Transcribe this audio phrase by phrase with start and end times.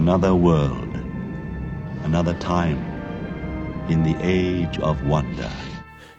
[0.00, 0.96] Another world,
[2.04, 2.78] another time,
[3.90, 5.50] in the age of wonder.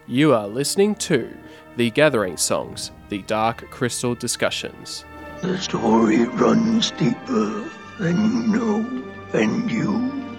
[0.06, 1.36] You are listening to
[1.78, 5.04] The Gathering Songs, the Dark Crystal Discussions.
[5.42, 7.68] The story runs deeper
[7.98, 9.04] than you know,
[9.34, 9.90] and you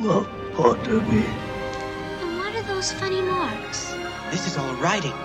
[0.09, 0.25] are
[0.55, 1.29] part of it.
[2.23, 3.93] And what are those funny marks?
[4.31, 5.19] This is all writing,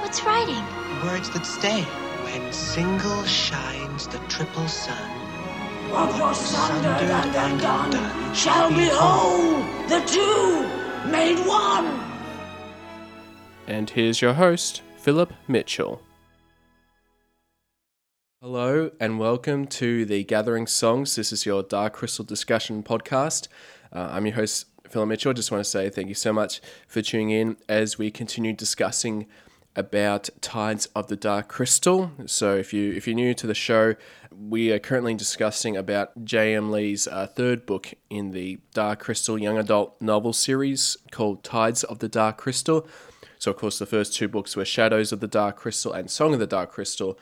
[0.00, 0.64] What's writing?
[1.04, 1.82] words that stay.
[2.24, 5.21] When single shines the triple sun.
[5.92, 10.66] What your sundered and undone shall be whole, the two
[11.10, 12.00] made one.
[13.66, 16.00] And here's your host, Philip Mitchell.
[18.40, 21.14] Hello, and welcome to the Gathering Songs.
[21.14, 23.48] This is your Dark Crystal Discussion podcast.
[23.92, 25.34] Uh, I'm your host, Philip Mitchell.
[25.34, 29.26] Just want to say thank you so much for tuning in as we continue discussing
[29.74, 32.12] about Tides of the Dark Crystal.
[32.26, 33.94] So, if you if you're new to the show,
[34.30, 36.70] we are currently discussing about J.M.
[36.70, 42.00] Lee's uh, third book in the Dark Crystal young adult novel series called Tides of
[42.00, 42.86] the Dark Crystal.
[43.38, 46.32] So, of course, the first two books were Shadows of the Dark Crystal and Song
[46.32, 47.18] of the Dark Crystal.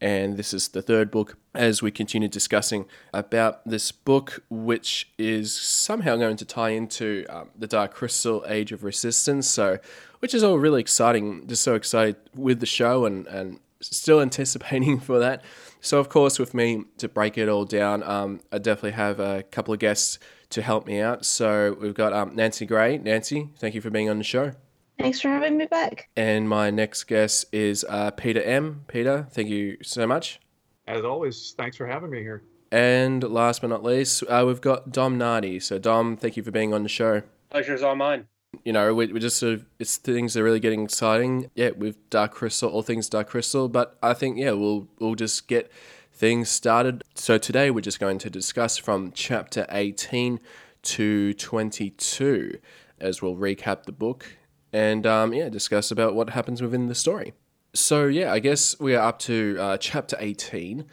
[0.00, 5.52] And this is the third book as we continue discussing about this book, which is
[5.52, 9.46] somehow going to tie into um, the Dark Crystal Age of Resistance.
[9.46, 9.78] So,
[10.20, 11.46] which is all really exciting.
[11.46, 15.44] Just so excited with the show and, and still anticipating for that.
[15.80, 19.42] So, of course, with me to break it all down, um, I definitely have a
[19.44, 20.18] couple of guests
[20.50, 21.24] to help me out.
[21.24, 22.98] So, we've got um, Nancy Gray.
[22.98, 24.52] Nancy, thank you for being on the show.
[25.00, 26.10] Thanks for having me back.
[26.14, 28.84] And my next guest is uh, Peter M.
[28.86, 30.40] Peter, thank you so much.
[30.86, 32.42] As always, thanks for having me here.
[32.70, 35.58] And last but not least, uh, we've got Dom Nardi.
[35.58, 37.22] So, Dom, thank you for being on the show.
[37.48, 38.26] Pleasure's all mine.
[38.62, 41.50] You know, we, we just sort of, it's things are really getting exciting.
[41.54, 43.70] Yeah, with Dark Crystal, all things Dark Crystal.
[43.70, 45.72] But I think, yeah, we'll, we'll just get
[46.12, 47.02] things started.
[47.14, 50.40] So, today we're just going to discuss from chapter 18
[50.82, 52.58] to 22
[53.00, 54.36] as we'll recap the book
[54.72, 57.32] and um, yeah, discuss about what happens within the story.
[57.74, 60.86] So yeah, I guess we are up to uh, chapter eighteen,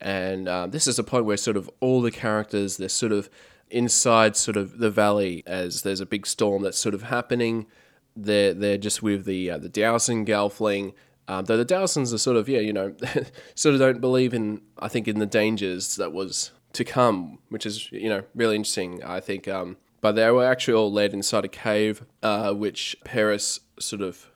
[0.00, 3.28] and uh, this is the point where sort of all the characters they're sort of
[3.70, 7.66] inside sort of the valley as there's a big storm that's sort of happening.
[8.14, 10.94] They're they're just with the uh, the Dousan Gelfling.
[11.28, 12.94] Um, though the Dousans are sort of yeah, you know,
[13.54, 17.66] sort of don't believe in I think in the dangers that was to come, which
[17.66, 19.02] is you know really interesting.
[19.02, 23.60] I think um, but they were actually all led inside a cave, uh, which Paris
[23.78, 24.28] sort of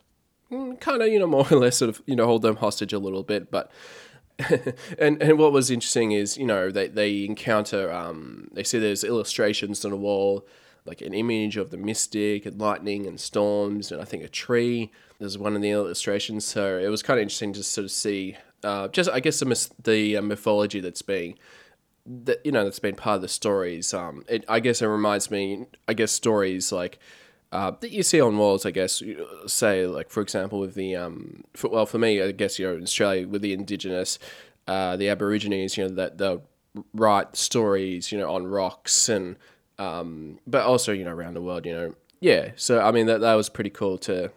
[0.81, 2.99] kind of, you know, more or less sort of, you know, hold them hostage a
[2.99, 3.51] little bit.
[3.51, 3.71] But,
[4.99, 9.03] and, and what was interesting is, you know, they, they encounter, um, they see there's
[9.05, 10.47] illustrations on a wall,
[10.85, 14.93] like an image of the mystic and lightning and storms, and I think a tree.
[15.19, 16.45] There's one in the illustrations.
[16.45, 19.71] So it was kind of interesting to sort of see, uh, just, I guess, the,
[19.83, 21.37] the uh, mythology that's being
[22.07, 23.93] that you know that's been part of the stories.
[23.93, 25.67] Um, it I guess it reminds me.
[25.89, 26.99] I guess stories like
[27.53, 28.65] uh, that you see on walls.
[28.65, 29.03] I guess
[29.47, 32.77] say like for example with the um, for, well for me I guess you know
[32.77, 34.19] in Australia with the indigenous,
[34.67, 35.77] uh, the Aborigines.
[35.77, 36.43] You know that they'll
[36.95, 38.13] write stories.
[38.13, 39.37] You know on rocks and
[39.79, 41.67] um, but also you know around the world.
[41.67, 42.53] You know yeah.
[42.57, 44.31] So I mean that that was pretty cool to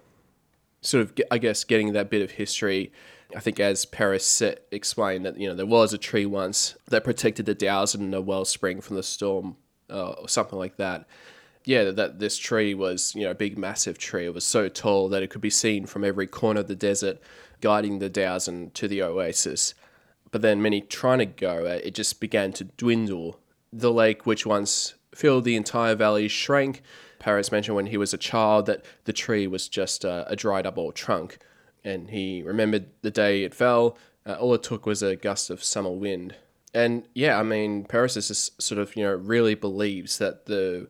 [0.81, 2.91] sort of I guess getting that bit of history.
[3.35, 4.41] I think as Paris
[4.71, 8.21] explained that you know there was a tree once that protected the Dousan and a
[8.21, 9.55] wellspring from the storm
[9.89, 11.07] uh, or something like that.
[11.65, 14.25] Yeah, that, that this tree was you know a big massive tree.
[14.25, 17.19] It was so tall that it could be seen from every corner of the desert,
[17.61, 19.75] guiding the Dousan to the oasis.
[20.31, 23.39] But then many trying to go, uh, it just began to dwindle.
[23.71, 26.81] The lake, which once filled the entire valley, shrank.
[27.19, 30.65] Paris mentioned when he was a child that the tree was just a, a dried
[30.65, 31.37] up old trunk
[31.83, 33.97] and he remembered the day it fell.
[34.25, 36.35] Uh, all it took was a gust of summer wind.
[36.73, 40.87] And yeah, I mean, Paracelsus sort of you know really believes that the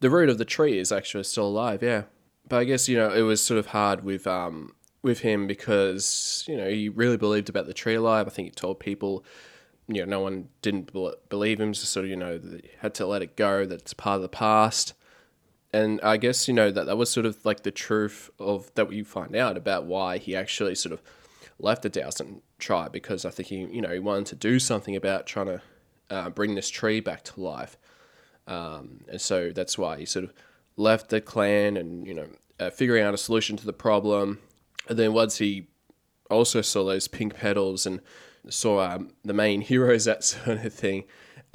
[0.00, 1.82] the root of the tree is actually still alive.
[1.82, 2.04] Yeah,
[2.48, 6.44] but I guess you know it was sort of hard with um with him because
[6.46, 8.26] you know he really believed about the tree alive.
[8.26, 9.24] I think he told people.
[9.90, 10.92] You know, no one didn't
[11.30, 12.38] believe him, so sort of, you know,
[12.80, 14.92] had to let it go, that it's part of the past
[15.72, 18.92] and I guess you know that that was sort of like the truth of that
[18.92, 21.02] you find out about why he actually sort of
[21.58, 24.96] left the Dousan tribe because I think he you know he wanted to do something
[24.96, 25.62] about trying to
[26.10, 27.76] uh, bring this tree back to life,
[28.46, 30.32] um, and so that's why he sort of
[30.76, 32.28] left the clan and you know
[32.58, 34.38] uh, figuring out a solution to the problem,
[34.88, 35.66] and then once he
[36.30, 38.00] also saw those pink petals and
[38.48, 41.04] saw um, the main heroes that sort of thing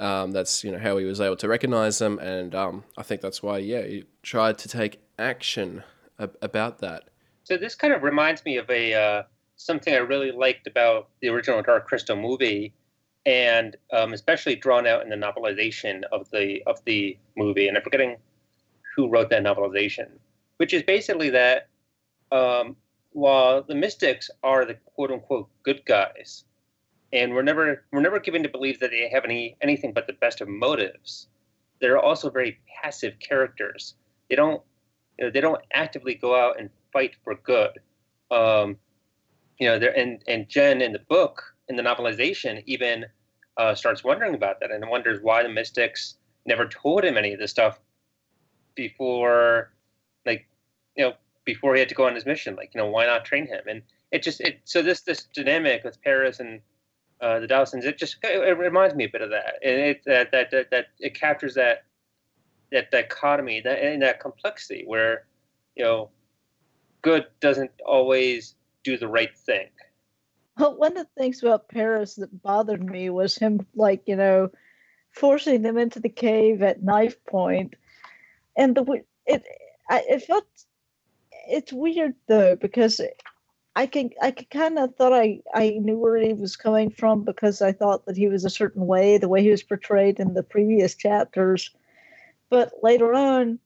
[0.00, 3.20] um, that's you know how he was able to recognize them, and um, I think
[3.20, 5.82] that's why yeah he tried to take action
[6.18, 7.04] ab- about that.
[7.44, 9.22] So this kind of reminds me of a uh,
[9.56, 12.74] something I really liked about the original Dark Crystal movie,
[13.26, 17.68] and um, especially drawn out in the novelization of the of the movie.
[17.68, 18.16] And I'm forgetting
[18.96, 20.08] who wrote that novelization,
[20.56, 21.68] which is basically that
[22.32, 22.76] um,
[23.12, 26.44] while the mystics are the quote unquote good guys,
[27.14, 30.12] and we're never we're never given to believe that they have any anything but the
[30.14, 31.28] best of motives.
[31.80, 33.94] They're also very passive characters.
[34.28, 34.62] They don't
[35.18, 37.78] you know, they don't actively go out and fight for good.
[38.30, 38.76] Um,
[39.58, 43.06] you know, there and and Jen in the book in the novelization even
[43.56, 47.38] uh, starts wondering about that and wonders why the mystics never told him any of
[47.38, 47.78] this stuff
[48.74, 49.72] before,
[50.26, 50.48] like
[50.96, 51.14] you know,
[51.44, 52.56] before he had to go on his mission.
[52.56, 53.62] Like you know, why not train him?
[53.68, 56.60] And it just it so this this dynamic with Paris and
[57.20, 60.32] uh, the Dousans, it just it reminds me a bit of that, and it that
[60.32, 61.84] that that, that it captures that
[62.72, 65.26] that dichotomy that and that complexity where
[65.76, 66.10] you know
[67.02, 69.68] good doesn't always do the right thing.
[70.58, 74.50] Well, one of the things about Paris that bothered me was him, like you know,
[75.12, 77.74] forcing them into the cave at knife point,
[78.56, 79.44] and the it
[79.88, 80.46] I, it felt
[81.48, 83.00] it's weird though because
[83.76, 87.60] I can I kind of thought I I knew where he was coming from because
[87.60, 90.42] I thought that he was a certain way, the way he was portrayed in the
[90.44, 91.70] previous chapters,
[92.50, 93.58] but later on,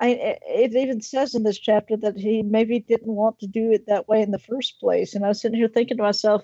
[0.00, 3.86] I it even says in this chapter that he maybe didn't want to do it
[3.86, 6.42] that way in the first place, and I was sitting here thinking to myself,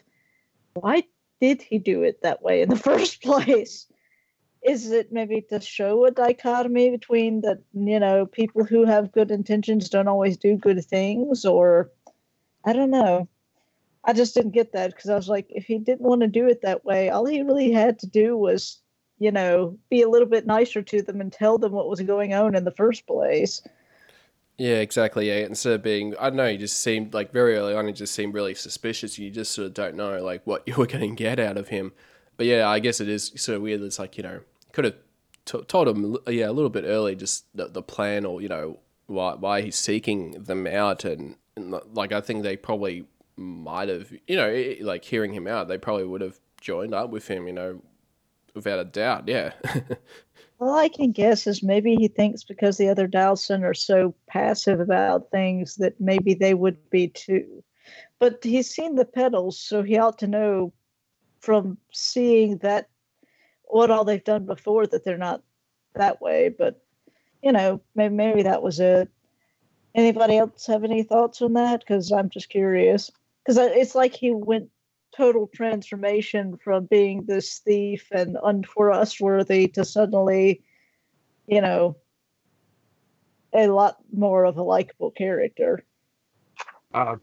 [0.74, 1.02] why
[1.40, 3.86] did he do it that way in the first place?
[4.62, 9.32] Is it maybe to show a dichotomy between that you know people who have good
[9.32, 11.90] intentions don't always do good things, or
[12.64, 13.28] I don't know.
[14.04, 16.46] I just didn't get that because I was like, if he didn't want to do
[16.46, 18.78] it that way, all he really had to do was,
[19.18, 22.34] you know, be a little bit nicer to them and tell them what was going
[22.34, 23.62] on in the first place.
[24.58, 25.28] Yeah, exactly.
[25.28, 27.92] Yeah, instead of being, I don't know, he just seemed like very early on, he
[27.92, 29.18] just seemed really suspicious.
[29.18, 31.68] You just sort of don't know like what you were going to get out of
[31.68, 31.92] him.
[32.36, 33.80] But yeah, I guess it is sort of weird.
[33.82, 34.40] It's like you know,
[34.72, 34.96] could have
[35.44, 38.78] t- told him, yeah, a little bit early, just the, the plan or you know
[39.06, 43.06] why why he's seeking them out and like I think they probably
[43.36, 47.28] might have, you know, like hearing him out, they probably would have joined up with
[47.28, 47.82] him, you know,
[48.54, 49.28] without a doubt.
[49.28, 49.52] Yeah.
[50.60, 54.80] All I can guess is maybe he thinks because the other Dousan are so passive
[54.80, 57.62] about things that maybe they would be too.
[58.18, 60.72] But he's seen the pedals, so he ought to know
[61.40, 62.88] from seeing that
[63.64, 65.42] what all they've done before that they're not
[65.94, 66.48] that way.
[66.56, 66.80] But
[67.42, 69.10] you know, maybe maybe that was it.
[69.94, 71.80] Anybody else have any thoughts on that?
[71.80, 73.10] Because I'm just curious.
[73.44, 74.70] Because it's like he went
[75.16, 80.62] total transformation from being this thief and untrustworthy to suddenly,
[81.46, 81.96] you know,
[83.52, 85.84] a lot more of a likable character.
[86.92, 87.16] Uh,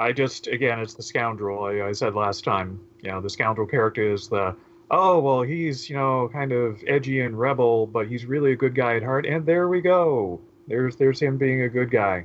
[0.00, 1.64] I just, again, it's the scoundrel.
[1.64, 4.56] I, I said last time, you know, the scoundrel character is the,
[4.90, 8.74] oh, well, he's, you know, kind of edgy and rebel, but he's really a good
[8.74, 9.26] guy at heart.
[9.26, 10.40] And there we go.
[10.70, 12.24] There's there's him being a good guy.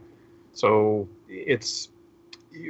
[0.53, 1.89] So it's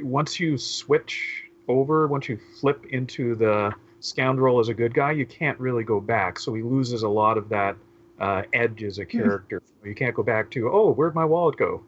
[0.02, 5.26] once you switch over, once you flip into the scoundrel as a good guy, you
[5.26, 6.40] can't really go back.
[6.40, 7.76] So he loses a lot of that
[8.20, 9.10] uh, edge as a hmm.
[9.10, 9.62] character.
[9.84, 11.84] You can't go back to, oh, where'd my wallet go?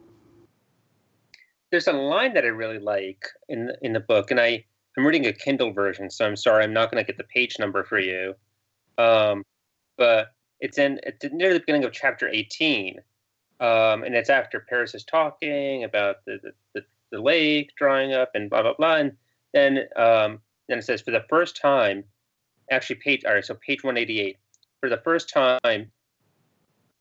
[1.70, 4.64] There's a line that I really like in in the book, and I
[4.98, 7.56] I'm reading a Kindle version, so I'm sorry I'm not going to get the page
[7.58, 8.34] number for you.
[8.98, 9.44] Um,
[9.96, 10.28] but
[10.60, 12.96] it's in it's near the beginning of chapter 18,
[13.60, 18.30] um, and it's after Paris is talking about the, the, the, the, lake drying up
[18.34, 19.12] and blah blah blah, and
[19.52, 22.04] then um, then it says for the first time,
[22.70, 24.36] actually page all right, so page one eighty eight,
[24.80, 25.90] for the first time,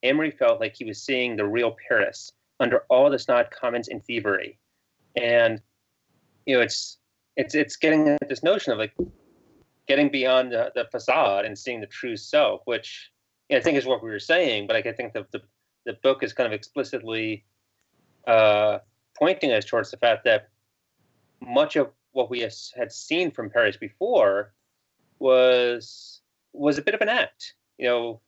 [0.04, 4.04] Amri felt like he was seeing the real Paris under all the snide comments and
[4.06, 4.58] thievery,
[5.16, 5.62] and
[6.46, 6.98] you know it's
[7.36, 8.94] it's it's getting this notion of like
[9.88, 13.12] getting beyond the, the facade and seeing the true self, which
[13.50, 15.42] you know, I think is what we were saying, but like, I think the, the
[15.88, 17.46] the book is kind of explicitly
[18.28, 18.80] uh,
[19.18, 20.50] pointing us towards the fact that
[21.42, 24.54] much of what we had seen from Paris before
[25.20, 26.22] was
[26.54, 27.54] was a bit of an act.
[27.78, 28.22] You know,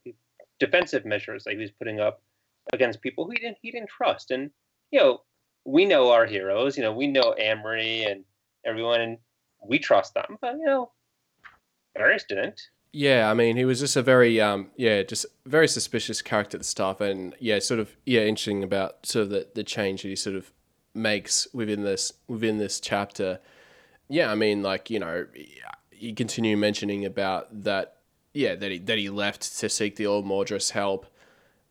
[0.60, 2.24] defensive measures that he was putting up
[2.72, 4.32] against people who he didn't he didn't trust.
[4.32, 4.52] And
[4.92, 5.22] you know,
[5.66, 6.78] we know our heroes.
[6.78, 8.24] You know, we know Amri and
[8.66, 9.18] everyone, and
[9.68, 10.38] we trust them.
[10.40, 10.92] But you know,
[11.96, 12.62] Paris didn't.
[12.92, 16.62] Yeah, I mean, he was just a very, um, yeah, just very suspicious character at
[16.62, 20.10] the start, and yeah, sort of, yeah, interesting about sort of the, the change that
[20.10, 20.52] he sort of
[20.96, 23.40] makes within this within this chapter.
[24.08, 25.28] Yeah, I mean, like you know,
[25.92, 27.98] you continue mentioning about that,
[28.34, 31.06] yeah, that he that he left to seek the old Mordris help,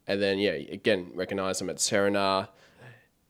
[0.06, 2.48] and then yeah, again, recognize him at Serenar,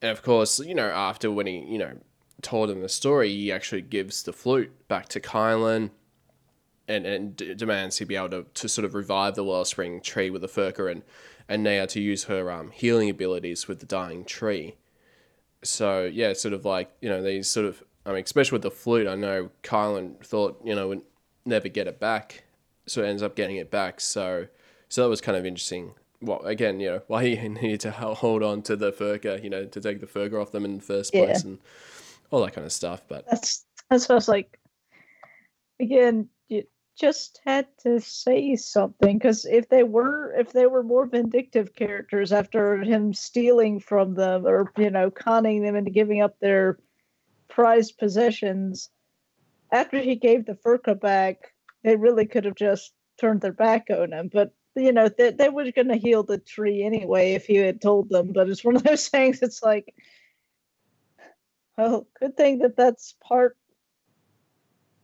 [0.02, 1.96] and of course, you know, after when he you know
[2.42, 5.90] told him the story, he actually gives the flute back to Kylan
[6.88, 10.30] and, and d- demands he be able to, to sort of revive the wellspring tree
[10.30, 11.02] with the firca and,
[11.48, 14.76] and Naia to use her um, healing abilities with the dying tree.
[15.62, 18.70] So, yeah, sort of like, you know, these sort of, I mean, especially with the
[18.70, 21.02] flute, I know Kylan thought, you know, would
[21.44, 22.44] never get it back.
[22.86, 24.00] So ends up getting it back.
[24.00, 24.46] So,
[24.88, 25.94] so that was kind of interesting.
[26.22, 29.64] Well, again, you know, why he needed to hold on to the firca, you know,
[29.66, 31.24] to take the firca off them in the first Yeah.
[31.26, 31.58] place and
[32.30, 33.02] all that kind of stuff.
[33.08, 34.58] But That's that's what I was like.
[35.80, 36.28] Again,
[36.98, 42.32] just had to say something because if they were if they were more vindictive characters
[42.32, 46.78] after him stealing from them or you know conning them into giving up their
[47.48, 48.90] prized possessions,
[49.72, 54.12] after he gave the firca back, they really could have just turned their back on
[54.12, 54.30] him.
[54.32, 57.80] But you know they they were going to heal the tree anyway if he had
[57.80, 58.32] told them.
[58.32, 59.42] But it's one of those things.
[59.42, 59.94] It's like.
[61.76, 63.56] Well, good thing that that's part,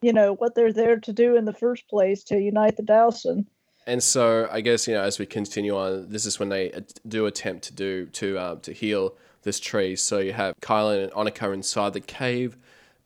[0.04, 3.46] you know, what they're there to do in the first place to unite the Dousan.
[3.86, 6.72] And so I guess you know as we continue on, this is when they
[7.08, 9.96] do attempt to do to um, to heal this tree.
[9.96, 12.56] So you have Kylan and Onica inside the cave.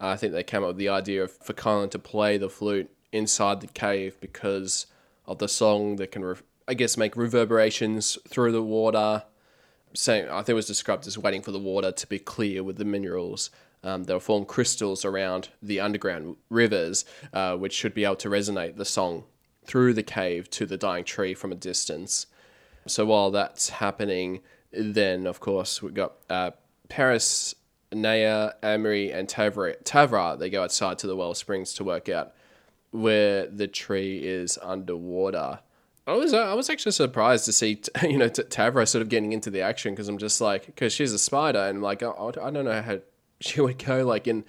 [0.00, 2.48] Uh, I think they came up with the idea of for Kylan to play the
[2.48, 4.86] flute inside the cave because
[5.26, 6.36] of the song that can, re-
[6.66, 9.24] I guess, make reverberations through the water.
[9.94, 12.76] Saying, I think it was described as waiting for the water to be clear with
[12.76, 13.50] the minerals.
[13.82, 18.76] Um, they'll form crystals around the underground rivers, uh, which should be able to resonate
[18.76, 19.24] the song
[19.64, 22.26] through the cave to the dying tree from a distance.
[22.86, 24.40] So while that's happening,
[24.72, 26.52] then of course we've got uh,
[26.88, 27.54] Paris,
[27.92, 29.80] Naia, Amri, and Tavra.
[29.84, 30.38] Tavra.
[30.38, 32.32] They go outside to the well springs to work out
[32.90, 35.60] where the tree is underwater.
[36.06, 39.32] I was uh, I was actually surprised to see you know Tavra sort of getting
[39.32, 42.50] into the action because I'm just like because she's a spider and like I, I
[42.50, 42.98] don't know how
[43.40, 44.44] she would go like in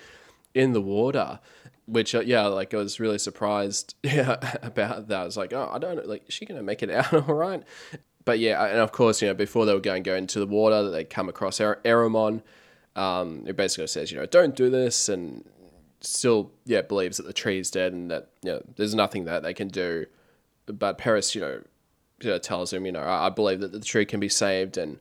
[0.54, 1.40] in the water
[1.86, 5.22] which uh, yeah like i was really surprised yeah about that.
[5.22, 7.36] I was like oh i don't know like is she gonna make it out all
[7.36, 7.64] right?
[8.26, 10.48] But yeah and of course you know before they were going to go into the
[10.48, 12.42] water that they come across er- Aramon.
[12.96, 15.46] um it basically says you know don't do this and
[16.02, 19.44] still yeah believes that the tree is dead and that you know there's nothing that
[19.44, 20.06] they can do.
[20.68, 21.62] But paris you know,
[22.22, 24.78] you know tells him you know I, I believe that the tree can be saved
[24.78, 25.00] and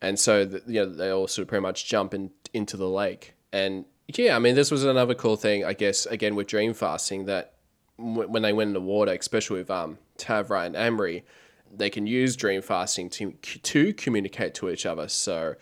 [0.00, 2.88] and so the, you know they all sort of pretty much jump in, into the
[2.88, 3.34] lake.
[3.52, 7.24] And yeah i mean this was another cool thing i guess again with dream fasting
[7.24, 7.54] that
[7.98, 11.22] w- when they went in the water especially with um tavra and amri
[11.76, 15.08] they can use dream fasting to to communicate to each other.
[15.08, 15.54] So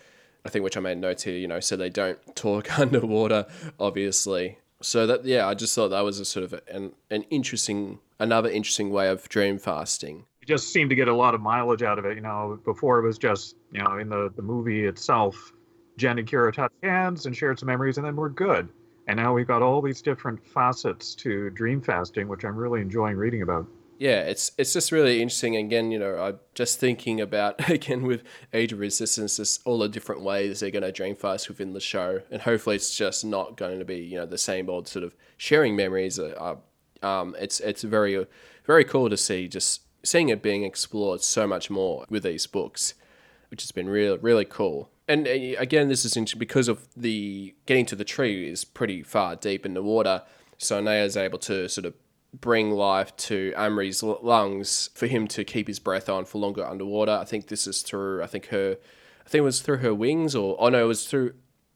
[0.45, 3.47] i think which i made notes here you know so they don't talk underwater
[3.79, 4.59] obviously.
[4.83, 8.51] So that yeah i just thought that was a sort of an, an interesting another
[8.51, 10.25] interesting way of dream fasting.
[10.41, 12.17] You just seemed to get a lot of mileage out of it.
[12.17, 15.53] You know, before it was just, you know, in the, the movie itself,
[15.97, 18.69] Jen and Kira touched hands and shared some memories, and then we're good.
[19.09, 23.17] And now we've got all these different facets to dream fasting, which I'm really enjoying
[23.17, 23.67] reading about.
[23.99, 25.57] yeah, it's it's just really interesting.
[25.57, 29.89] Again, you know, I'm just thinking about again with Age of Resistance, just all the
[29.89, 33.57] different ways they're going to dream fast within the show, and hopefully it's just not
[33.57, 36.19] going to be you know the same old sort of sharing memories.
[36.19, 36.57] Uh,
[37.03, 38.27] um, it's it's very
[38.65, 42.95] very cool to see just seeing it being explored so much more with these books,
[43.53, 44.89] which has been real really cool.
[45.07, 49.37] And uh, again, this is because of the getting to the tree is pretty far
[49.37, 50.23] deep in the water,
[50.59, 51.95] so Naia is able to sort of
[52.41, 57.13] bring life to Amri's lungs for him to keep his breath on for longer underwater.
[57.13, 58.79] I think this is through, I think her,
[59.27, 61.35] I think it was through her wings or, oh no, it was through,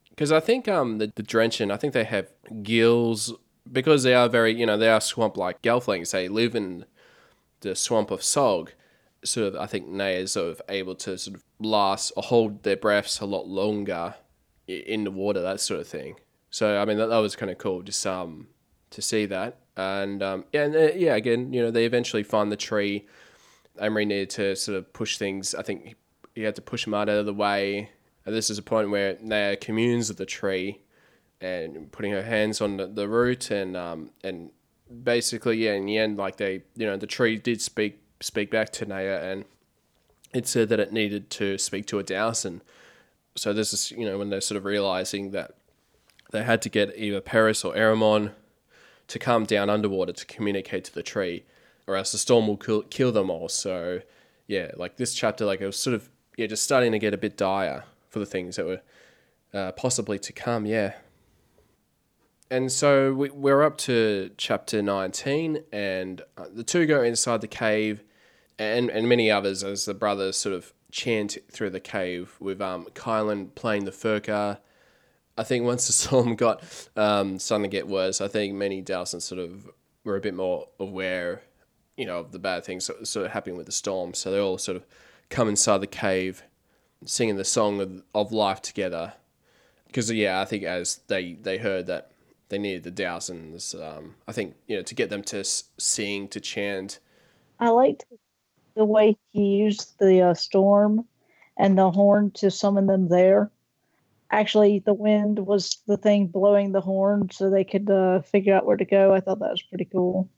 [0.08, 2.28] because I think um the, the Drenchen, I think they have
[2.62, 3.34] gills,
[3.70, 6.12] because they are very, you know, they are swamp-like gelflings.
[6.12, 6.86] They live in
[7.60, 8.70] the swamp of Sog.
[9.24, 12.62] Sort of, I think Naia is sort of able to sort of last or hold
[12.62, 14.14] their breaths a lot longer
[14.68, 16.16] in the water, that sort of thing.
[16.50, 18.48] So I mean, that, that was kind of cool, just um
[18.90, 19.58] to see that.
[19.76, 23.06] And um, yeah, and, uh, yeah, again, you know, they eventually find the tree.
[23.80, 25.54] Amri needed to sort of push things.
[25.54, 25.94] I think he-
[26.34, 27.90] he had to push Mud out of the way.
[28.24, 30.80] And this is a point where Naia communes with the tree
[31.40, 34.50] and putting her hands on the, the root and um, and
[35.02, 38.70] basically, yeah, in the end, like they, you know, the tree did speak speak back
[38.70, 39.44] to Naia and
[40.32, 42.60] it said that it needed to speak to a Dousan.
[43.36, 45.52] So this is, you know, when they're sort of realizing that
[46.32, 48.32] they had to get either Paris or Aramon
[49.08, 51.44] to come down underwater to communicate to the tree,
[51.86, 53.48] or else the storm will kill, kill them all.
[53.48, 54.00] So,
[54.46, 57.18] yeah, like this chapter, like it was sort of yeah, just starting to get a
[57.18, 58.80] bit dire for the things that were
[59.54, 60.66] uh, possibly to come.
[60.66, 60.94] Yeah.
[62.50, 67.48] And so we, we're up to chapter 19, and uh, the two go inside the
[67.48, 68.04] cave,
[68.58, 72.86] and, and many others as the brothers sort of chant through the cave with um,
[72.94, 74.60] Kylan playing the firca.
[75.36, 76.62] I think once the storm got
[76.96, 79.68] um, starting to get worse, I think many Dousans sort of
[80.04, 81.42] were a bit more aware,
[81.96, 84.14] you know, of the bad things sort of happening with the storm.
[84.14, 84.86] So they all sort of
[85.28, 86.42] come inside the cave,
[87.04, 89.14] singing the song of, of life together.
[89.86, 92.10] Because yeah, I think as they they heard that
[92.48, 96.40] they needed the Dousans, um, I think you know to get them to sing to
[96.40, 96.98] chant.
[97.58, 98.04] I liked
[98.76, 101.06] the way he used the uh, storm
[101.58, 103.50] and the horn to summon them there.
[104.30, 108.66] Actually, the wind was the thing blowing the horn so they could uh, figure out
[108.66, 109.14] where to go.
[109.14, 110.28] I thought that was pretty cool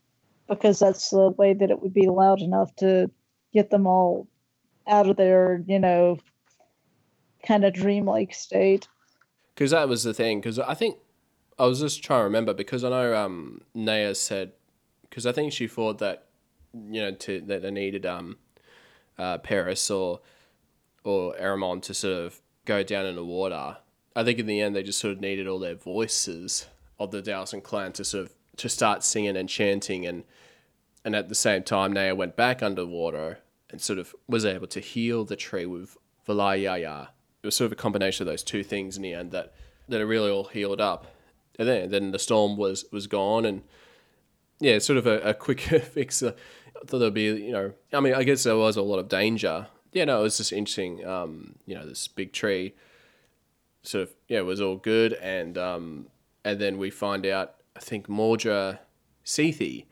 [0.47, 3.11] because that's the way that it would be loud enough to
[3.53, 4.27] get them all
[4.87, 6.17] out of their, you know,
[7.45, 8.87] kind of dreamlike state.
[9.53, 10.39] Because that was the thing.
[10.39, 10.97] Because I think
[11.57, 14.53] I was just trying to remember because I know um, Naya said
[15.09, 16.28] because I think she thought that
[16.73, 18.37] you know to that they needed um
[19.17, 20.21] uh, Paris or
[21.03, 23.77] or Eramon to sort of go down in the water.
[24.15, 26.67] I think in the end they just sort of needed all their voices
[26.99, 30.23] of the Dousan clan to sort of to start singing and chanting and
[31.05, 34.79] and at the same time Naia went back underwater and sort of was able to
[34.79, 35.97] heal the tree with
[36.27, 37.09] Valayaya.
[37.41, 39.53] It was sort of a combination of those two things in the end that
[39.87, 41.07] that it really all healed up.
[41.57, 43.63] And then then the storm was was gone and
[44.59, 45.61] yeah, sort of a, a quick
[45.93, 46.21] fix.
[46.81, 49.09] I thought there'd be, you know, I mean, I guess there was a lot of
[49.09, 51.05] danger yeah, no, it was just interesting.
[51.05, 52.75] Um, you know, this big tree,
[53.83, 56.07] sort of, yeah, it was all good, and um,
[56.43, 57.55] and then we find out.
[57.75, 58.81] I think Maudra
[59.23, 59.85] Seethi,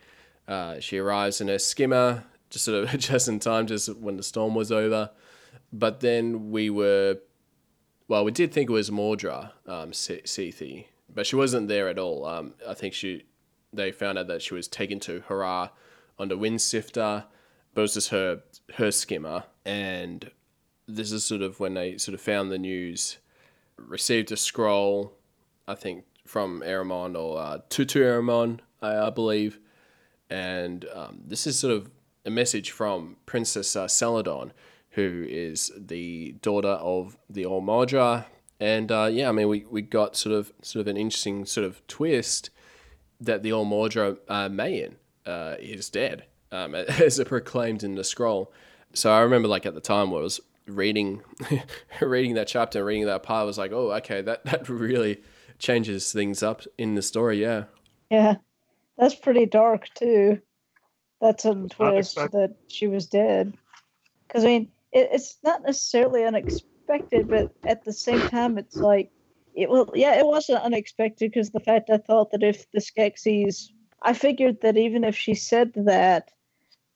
[0.48, 4.24] uh, she arrives in her skimmer, just sort of just in time, just when the
[4.24, 5.12] storm was over.
[5.72, 7.20] But then we were,
[8.08, 9.92] well, we did think it was Maudra um,
[11.14, 12.26] but she wasn't there at all.
[12.26, 13.26] Um, I think she,
[13.74, 15.72] they found out that she was taken to Ha'rar
[16.20, 17.26] on the Windsifter
[17.94, 18.42] just her
[18.76, 20.32] her skimmer, and
[20.88, 23.18] this is sort of when they sort of found the news,
[23.78, 25.14] received a scroll,
[25.68, 29.60] I think from Eramon or uh, Tutu Eramon, I, I believe,
[30.30, 31.90] and um, this is sort of
[32.26, 34.52] a message from Princess uh, Seladon,
[34.92, 37.62] who is the daughter of the All
[38.60, 41.66] and uh, yeah, I mean we, we got sort of sort of an interesting sort
[41.66, 42.50] of twist
[43.22, 48.52] that the Maudra uh, Mayan uh, is dead um, as it proclaimed in the scroll.
[48.94, 51.22] So I remember, like at the time, what I was reading
[52.02, 55.22] reading that chapter, reading that part, I was like, oh, okay, that that really
[55.60, 57.42] changes things up in the story.
[57.42, 57.66] Yeah.
[58.10, 58.36] Yeah,
[58.98, 60.42] that's pretty dark too.
[61.20, 63.58] That's a twist that she was dead.
[64.28, 69.12] Because I mean, it, it's not necessarily unexpected, but at the same time, it's like,
[69.56, 73.70] it well, yeah, it wasn't unexpected because the fact I thought that if the Skeksis,
[74.02, 76.32] I figured that even if she said that,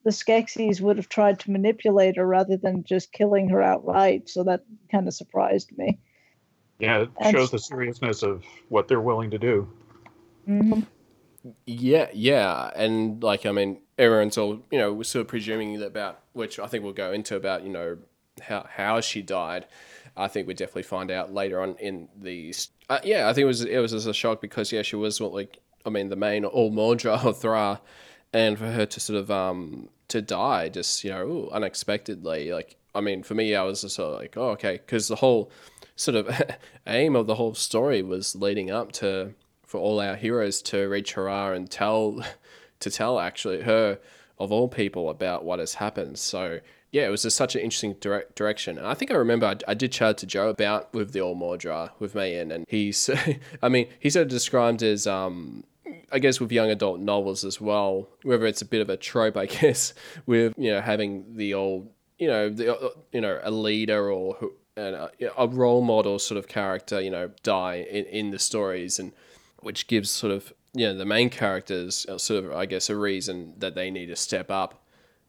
[0.04, 4.30] the Skeksis would have tried to manipulate her rather than just killing her outright.
[4.30, 6.00] So that kind of surprised me.
[6.80, 9.72] Yeah, it and shows the seriousness of what they're willing to do.
[10.48, 10.82] Mm-hmm.
[11.66, 16.20] Yeah, yeah, and like I mean, everyone's all you know, we're sort of presuming about
[16.34, 17.98] which I think we'll go into about you know
[18.42, 19.68] how how she died.
[20.18, 22.54] I think we definitely find out later on in the.
[22.90, 25.22] Uh, yeah, I think it was it was as a shock because yeah, she was
[25.22, 27.82] what like I mean the main All Maudra or Thra
[28.34, 32.76] and for her to sort of um to die just you know ooh, unexpectedly like
[32.94, 35.52] i mean for me i was just sort of like oh okay because the whole
[35.96, 36.41] sort of
[36.88, 39.34] aim of the whole story was leading up to
[39.65, 42.22] for all our heroes to reach Ha'rar and tell
[42.80, 44.00] to tell actually her
[44.38, 46.60] of all people about what has happened so
[46.94, 48.78] yeah, it was just such an interesting direct direction.
[48.78, 51.36] And I think I remember I, I did chat to Joe about with the All
[51.36, 53.10] Maudra with Mayan, and he's,
[53.62, 55.63] I mean, he sort of described as um,
[56.12, 59.38] I guess with young adult novels as well, whether it's a bit of a trope,
[59.38, 59.93] I guess,
[60.26, 64.38] with you know having the old, you know, the uh, you know a leader or
[64.78, 69.13] uh, a role model sort of character, you know, die in, in the stories, and
[69.60, 72.95] which gives sort of you know the main characters uh, sort of I guess a
[72.95, 74.84] reason that they need to step up,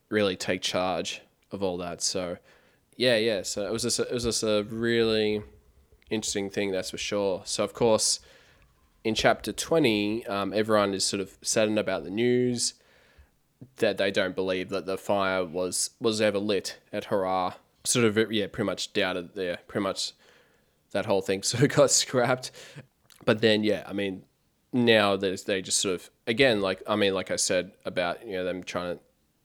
[0.09, 2.03] really take charge of all that.
[2.03, 2.38] So
[2.97, 3.42] yeah, yeah.
[3.42, 5.42] So it was just a, it was just a really
[6.11, 7.42] interesting thing, that's for sure.
[7.45, 8.21] So of course
[9.05, 12.75] in chapter 20, um, everyone is sort of saddened about the news
[13.77, 17.55] that they don't believe that the fire was was ever lit at Ha'rar.
[17.85, 19.59] Sort of, yeah, pretty much doubted there.
[19.67, 20.12] Pretty much
[20.93, 22.51] that whole thing sort of got scrapped.
[23.25, 24.25] But then, yeah, I mean,
[24.73, 28.35] now there's they just sort of again, like I mean, like I said about you
[28.35, 29.03] know them trying to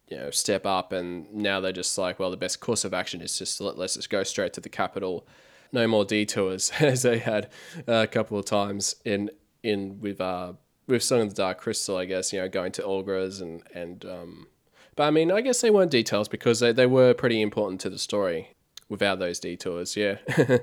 [0.09, 3.21] you know step up, and now they're just like, well, the best course of action
[3.21, 5.27] is just let, let's just go straight to the capital.
[5.73, 7.49] No more detours, as they had
[7.87, 9.29] a couple of times in
[9.67, 10.53] in with uh
[10.87, 14.05] with Song of the Dark Crystal, I guess you know going to Aughra's and and
[14.05, 14.47] um,
[14.95, 17.89] but I mean I guess they weren't details because they they were pretty important to
[17.89, 18.53] the story.
[18.89, 20.17] Without those detours, yeah.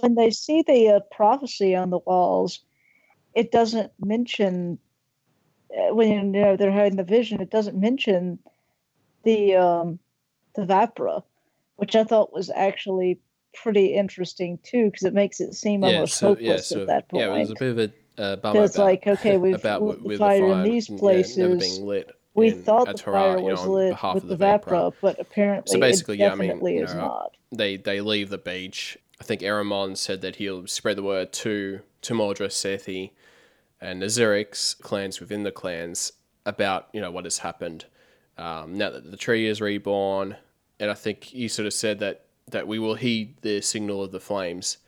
[0.00, 2.60] when they see the uh, prophecy on the walls,
[3.34, 4.78] it doesn't mention
[5.90, 7.40] when you know they're having the vision.
[7.40, 8.38] It doesn't mention
[9.24, 9.98] the um,
[10.54, 11.22] the Vapra,
[11.76, 13.20] which I thought was actually
[13.54, 16.86] pretty interesting too, because it makes it seem Yeah, almost so yeah, hopeless so at
[16.88, 17.22] that point.
[17.22, 20.02] yeah, it was a bit of a uh, bummer Because like, okay, we've about lit
[20.02, 21.60] the fire the in fire these yeah, never places.
[21.60, 22.10] being lit.
[22.34, 24.70] we thought at the fire you know, was lit with the the Vapra.
[24.70, 27.32] Vapra, but apparently So basically, yeah, I mean, you know, not.
[27.52, 28.98] they they leave the beach.
[29.20, 33.10] I think Eramon said that he'll spread the word to to Maudra, Seethi,
[33.86, 36.12] and the Zerix clans within the clans
[36.44, 37.84] about you know what has happened
[38.36, 40.36] um, now that the tree is reborn.
[40.80, 44.10] And I think he sort of said that that we will heed the signal of
[44.10, 44.78] the flames.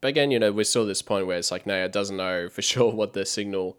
[0.00, 2.48] But again, you know, we're still at this point where it's like Naia doesn't know
[2.56, 3.78] for sure what the signal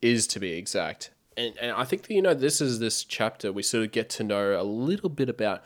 [0.00, 1.10] is to be exact.
[1.36, 4.08] And, and I think that, you know, this is this chapter we sort of get
[4.10, 5.62] to know a little bit about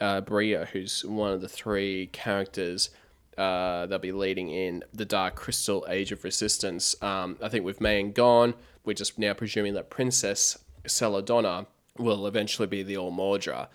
[0.00, 2.90] uh, Bria, who's one of the three characters
[3.36, 7.00] uh, that'll be leading in the Dark Crystal Age of Resistance.
[7.02, 11.66] Um, I think with Mayan gone, we're just now presuming that Princess Celadonna
[11.98, 13.68] will eventually be the All Maudra.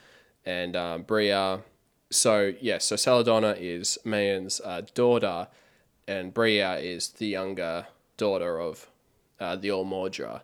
[0.46, 1.62] And um, Bria,
[2.10, 5.48] so yeah, so Celadonna is Mayan's uh, daughter,
[6.08, 8.90] and Bria is the younger daughter of
[9.40, 10.44] uh, the All Maudra.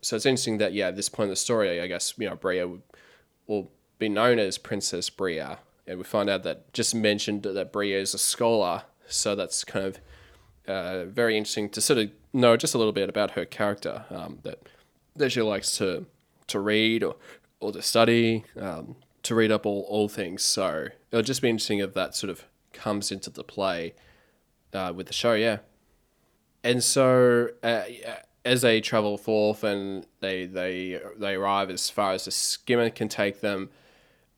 [0.00, 2.36] So it's interesting that yeah, at this point in the story, I guess you know
[2.36, 2.68] Bria
[3.46, 5.58] will be known as Princess Bria,
[5.88, 8.82] and we find out that just mentioned that Bria is a scholar.
[9.08, 10.00] So that's kind of
[10.66, 14.04] uh, very interesting to sort of know just a little bit about her character.
[14.10, 14.68] Um, that
[15.16, 16.06] that she likes to
[16.48, 17.16] to read or
[17.60, 20.42] or to study, um, to read up all all things.
[20.42, 23.94] So it'll just be interesting if that sort of comes into the play
[24.72, 25.32] uh, with the show.
[25.32, 25.58] Yeah.
[26.62, 27.84] And so, uh,
[28.44, 33.08] as they travel forth and they they they arrive as far as the skimmer can
[33.08, 33.70] take them,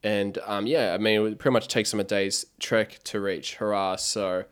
[0.03, 3.57] and um, yeah, I mean, it pretty much takes them a day's trek to reach
[3.57, 3.99] Ha'rar.
[3.99, 4.45] So.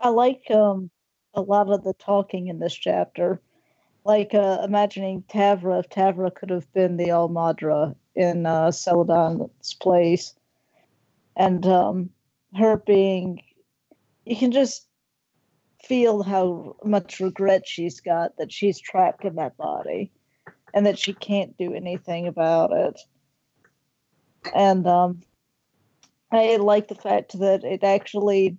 [0.00, 0.90] I like um
[1.34, 3.40] a lot of the talking in this chapter.
[4.04, 10.34] Like uh, imagining Tavra, if Tavra could have been the All-Maudra in uh, Seladon's place,
[11.36, 12.10] and um,
[12.56, 13.42] her being,
[14.24, 14.86] you can just
[15.84, 20.10] feel how much regret she's got that she's trapped in that body,
[20.74, 23.00] and that she can't do anything about it.
[24.54, 25.22] And um,
[26.30, 28.56] I like the fact that it actually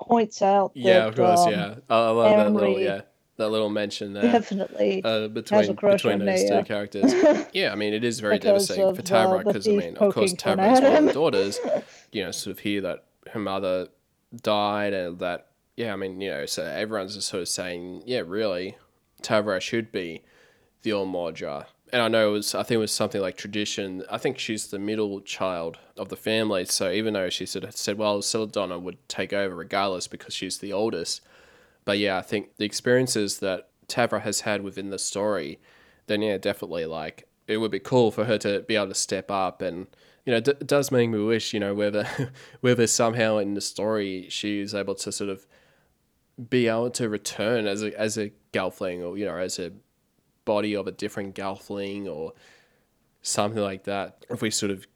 [0.00, 1.40] points out that Yeah, of course.
[1.46, 3.02] um, yeah, I love that little yeah
[3.36, 4.32] that little mention there.
[4.32, 7.12] definitely uh, between between those two characters.
[7.52, 9.96] Yeah, I mean it is very Because devastating for of, Tavra uh, because I mean,
[9.96, 11.58] of course, poking fun Tavra is at one of the daughters.
[12.10, 13.88] You know, sort of hear that her mother
[14.34, 18.22] died and that yeah, I mean you know, so everyone's just sort of saying yeah,
[18.24, 18.76] really,
[19.22, 20.22] Tavra should be
[20.82, 21.66] the Maudra.
[21.92, 24.04] And I know it was I think it was something like tradition.
[24.10, 27.76] I think she's the middle child of the family, so even though she sort of
[27.76, 31.22] said, well, Celadonna would take over regardless because she's the oldest.
[31.84, 35.58] But yeah, I think the experiences that Tavra has had within the story,
[36.06, 39.30] then yeah, definitely like it would be cool for her to be able to step
[39.30, 39.86] up and
[40.28, 42.06] you know, d- does make me wish, you know, whether
[42.60, 45.46] whether somehow in the story she's able to sort of
[46.50, 49.72] be able to return as a as a Gelfling or you know as a
[50.44, 52.34] body of a different Gelfling or
[53.22, 54.26] something like that.
[54.28, 54.86] If we sort of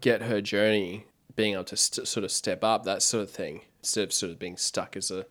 [0.00, 3.60] get her journey, being able to st- sort of step up, that sort of thing,
[3.78, 5.24] instead of sort of being stuck as a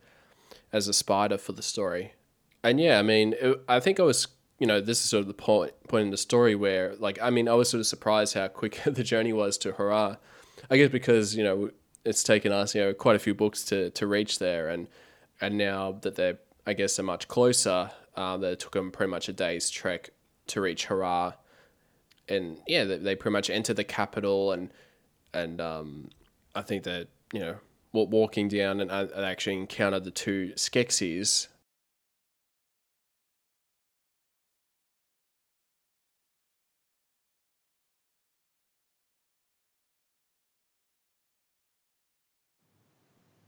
[0.72, 2.14] as a spider for the story.
[2.64, 4.26] And yeah, I mean, it, I think I was,
[4.60, 7.30] you know, this is sort of the point point in the story where, like, I
[7.30, 10.18] mean, I was sort of surprised how quick the journey was to Ha'rar.
[10.70, 11.70] I guess because you know
[12.04, 14.86] it's taken us, you know, quite a few books to to reach there, and
[15.40, 19.10] and now that they're, I guess, are much closer, uh, that it took them pretty
[19.10, 20.10] much a day's trek
[20.48, 21.34] to reach Ha'rar.
[22.28, 24.70] And yeah, they, they pretty much enter the capital, and
[25.32, 26.10] and um,
[26.54, 27.56] I think that you know
[27.92, 31.48] walking down and, uh, and actually encountered the two Skeksis.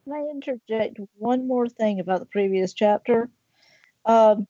[0.05, 3.31] Can I interject one more thing about the previous chapter?
[4.05, 4.49] Um,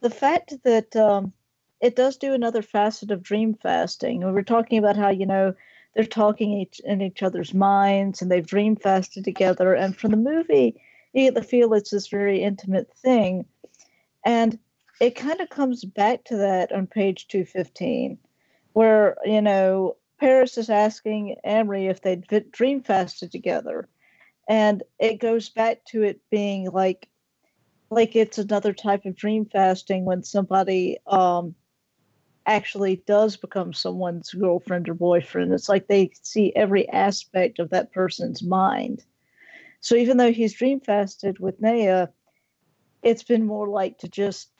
[0.00, 1.32] the fact that um,
[1.80, 4.24] it does do another facet of dream fasting.
[4.24, 5.54] We were talking about how, you know,
[5.94, 9.74] they're talking each, in each other's minds and they've dream fasted together.
[9.74, 10.80] And from the movie,
[11.12, 13.46] you get the feel it's this very intimate thing.
[14.24, 14.56] And
[15.00, 18.18] it kind of comes back to that on page 215,
[18.74, 23.88] where, you know, Paris is asking Amri if they'd dream fasted together
[24.50, 27.08] and it goes back to it being like
[27.90, 31.54] like it's another type of dream fasting when somebody um
[32.46, 35.52] actually does become someone's girlfriend or boyfriend.
[35.52, 39.04] It's like they see every aspect of that person's mind.
[39.80, 42.08] So even though he's dream fasted with Naia,
[43.02, 44.50] it's been more like to just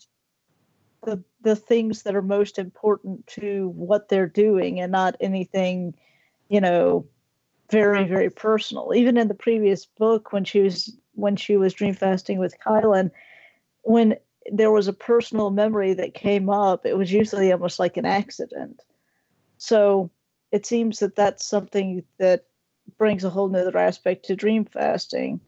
[1.04, 5.94] the the things that are most important to what they're doing and not anything,
[6.48, 7.06] you know,
[7.70, 8.92] very very personal.
[8.94, 13.10] Even in the previous book when she was when she was dream fasting with Kylan,
[13.82, 14.16] when
[14.50, 18.82] there was a personal memory that came up, it was usually almost like an accident.
[19.58, 20.10] So
[20.50, 22.46] it seems that that's something that
[22.98, 25.40] brings a whole nother aspect to dream fasting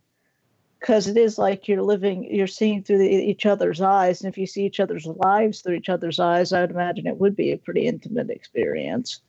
[0.78, 4.38] because it is like you're living you're seeing through the, each other's eyes and if
[4.38, 7.52] you see each other's lives through each other's eyes i would imagine it would be
[7.52, 9.20] a pretty intimate experience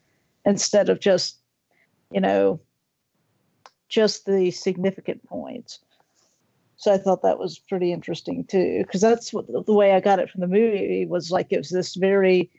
[0.45, 1.39] instead of just
[2.11, 2.59] you know
[3.93, 5.79] just the significant points.
[6.77, 10.19] So i thought that was pretty interesting too because that's what the way i got
[10.19, 12.51] it from the movie was like it was this very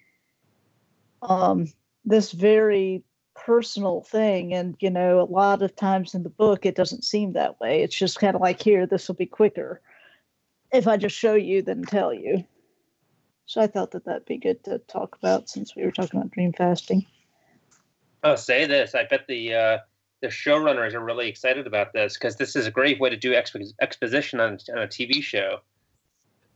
[1.20, 1.66] um
[2.04, 3.02] this very
[3.34, 4.54] personal thing.
[4.54, 7.82] And you know a lot of times in the book it doesn't seem that way.
[7.82, 9.82] It's just kind of like here this will be quicker
[10.72, 12.44] if i just show you than tell you.
[13.46, 16.30] So i thought that that'd be good to talk about since we were talking about
[16.30, 17.04] dream fasting.
[18.22, 18.94] Oh, say this!
[18.94, 19.78] I bet the uh,
[20.24, 23.32] the showrunners are really excited about this because this is a great way to do
[23.32, 25.58] expo- exposition on, on a TV show.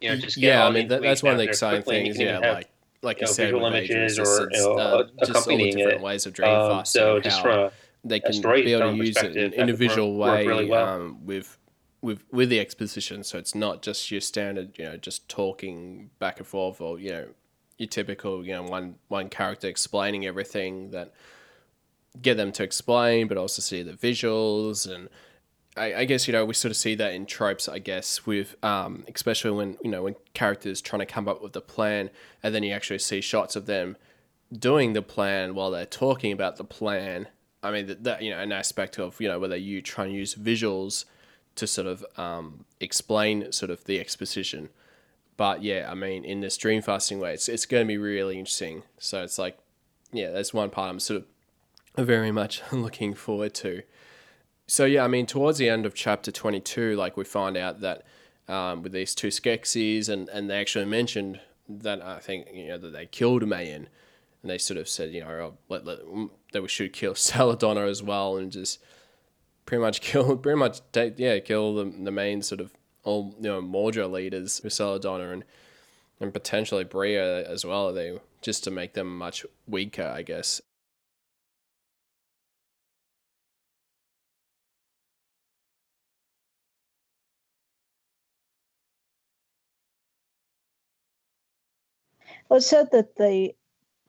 [0.01, 1.99] You know, just get yeah, I mean that, that's one of the exciting there quickly,
[1.99, 2.25] and you things.
[2.25, 2.71] Yeah, have, like
[3.03, 6.01] like you know, said, visual images or, you know, uh, just all the accompanying different
[6.01, 6.03] it.
[6.03, 7.73] ways of dream um, so just from a,
[8.05, 11.03] they can be able to use it in, a work- visual work way really well.
[11.03, 11.59] um, with
[12.01, 13.23] with with the exposition.
[13.23, 17.11] So it's not just your standard, you know, just talking back and forth, or you
[17.11, 17.27] know,
[17.77, 21.13] your typical, you know, one one character explaining everything that
[22.23, 25.09] get them to explain, but also see the visuals and.
[25.77, 27.69] I, I guess you know we sort of see that in tropes.
[27.69, 31.53] I guess with um, especially when you know when characters trying to come up with
[31.53, 32.11] the plan,
[32.43, 33.97] and then you actually see shots of them
[34.53, 37.29] doing the plan while they're talking about the plan.
[37.63, 40.13] I mean that, that you know an aspect of you know whether you try and
[40.13, 41.05] use visuals
[41.57, 44.71] to sort of um, explain sort of the exposition.
[45.37, 48.39] But yeah, I mean in this dream fasting way, it's it's going to be really
[48.39, 48.83] interesting.
[48.99, 49.59] So it's like
[50.13, 51.27] yeah, that's one part I'm sort of
[52.05, 53.83] very much looking forward to.
[54.67, 58.05] So yeah, I mean towards the end of chapter 22, like we find out that
[58.49, 62.79] um, with these two Skeksis, and and they actually mentioned that I think you know
[62.79, 63.89] that they killed Mayan,
[64.43, 65.99] and they sort of said you know oh, let, let,
[66.53, 68.79] that we should kill Saladonna as well, and just
[69.67, 72.73] pretty much kill pretty much take, yeah kill the the main sort of
[73.05, 75.45] all you know Maudra leaders with Saladonna and
[76.21, 77.93] and potentially Bria as well.
[77.93, 80.61] They just to make them much weaker, I guess.
[92.49, 93.55] Well it said that they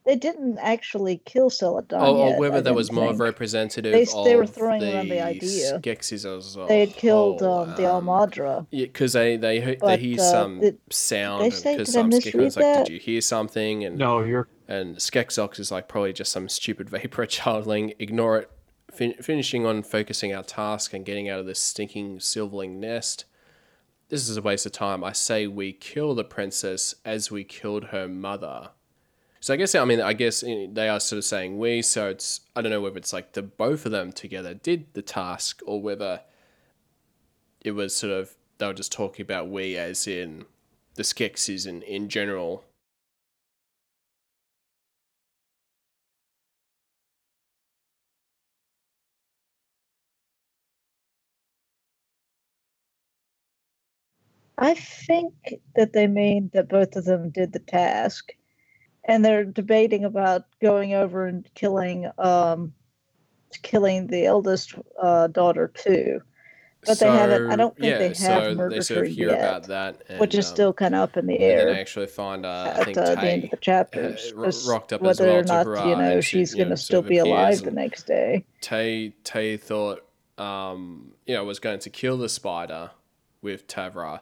[0.05, 3.21] they didn't actually kill Seladon Oh, or whether I that was didn't more think.
[3.21, 5.77] representative They- of they were throwing around the idea.
[5.79, 9.59] Skeksis as a they had killed whole, um, the um, All-Maudra Yeah, because they they
[9.59, 12.55] they But, hear uh, some did- sound they say- because did I some Skeksis was
[12.55, 12.85] like, that?
[12.87, 16.87] "Did you hear something?" And No, you're and Skeksox is like probably just some stupid
[16.91, 17.93] Vapra childling.
[17.99, 18.51] Ignore it.
[18.91, 23.25] Fin- finishing on focusing our task and getting out of this stinking silverling nest.
[24.09, 25.03] This is a waste of time.
[25.03, 28.71] I say we kill the princess as we killed her mother.
[29.39, 31.81] So I guess I mean I guess eh, they are sort of saying we.
[31.83, 35.01] So it's I don't know whether it's like the both of them together did the
[35.01, 36.21] task or whether
[37.61, 40.45] it was sort of they were just talking about we as in
[40.95, 42.65] the Skeksis in in general.
[54.59, 55.33] I think
[55.75, 58.33] that they mean that both of them did the task,
[59.05, 62.73] and they're debating about going over and killing um,
[63.63, 66.21] killing the eldest uh, daughter too.
[66.85, 67.51] But they haven't.
[67.51, 70.35] I don't think they have so murdered sort of hear yet, about that, and, which
[70.35, 72.85] is um, still kind of up in the air I actually find uh, I at
[72.85, 75.65] think uh, the end of the chapters, uh, rocked up as whether well or not
[75.65, 78.45] Ha'rar, you know and she, she's going to still be alive the next day.
[78.61, 80.05] Tay Tay thought
[80.37, 82.91] um, you know was going to kill the spider
[83.41, 84.21] with Tavra,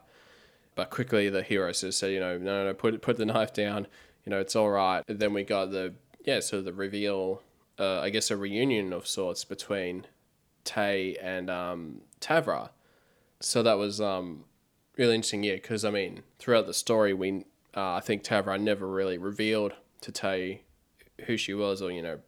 [0.77, 3.87] but quickly the hero says, "said you know no no put put the knife down,
[4.23, 7.41] you know it's all right." And then we got the yeah sort of the reveal,
[7.79, 10.05] uh, I guess a reunion of sorts between
[10.63, 12.69] Tay and um, Tavra.
[13.39, 14.45] So that was um,
[14.97, 18.87] really interesting, yeah, because I mean throughout the story we uh, I think Tavra never
[18.87, 20.61] really revealed to Tay
[21.25, 22.19] who she was or you know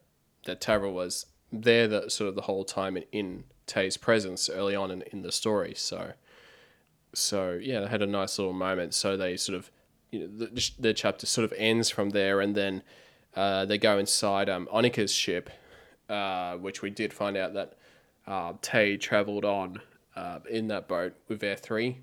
[0.46, 4.74] that Tavra was there the sort of the whole time in, in Tay's presence early
[4.74, 5.74] on in, in the story.
[5.76, 6.14] So
[7.12, 8.94] So yeah, they had a nice little moment.
[8.94, 9.70] So they sort of,
[10.10, 12.82] you know, the, the chapter sort of ends from there, and then
[13.36, 15.50] uh, they go inside um, Onica's ship,
[16.08, 17.76] uh, which we did find out that
[18.26, 19.80] uh, Tay travelled on
[20.16, 21.98] uh, in that boat with Air Three,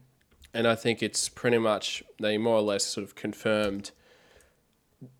[0.53, 3.91] and I think it's pretty much they more or less sort of confirmed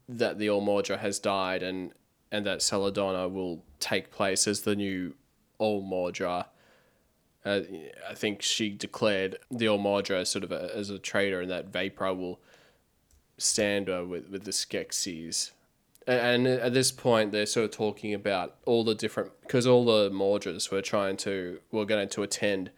[0.09, 1.91] that the All-Maudra has died, and
[2.31, 5.15] and that Celadonna will take place as the new
[5.59, 6.47] All-Maudra.
[7.47, 7.61] Uh,
[8.09, 11.71] I think she declared the All-Maudra as sort of a, as a traitor, and that
[11.71, 12.41] Vapra will
[13.37, 15.51] stand uh, with with the Skeksis.
[16.05, 20.09] And at this point, they're sort of talking about all the different because all the
[20.09, 22.71] Maudras were trying to were going to attend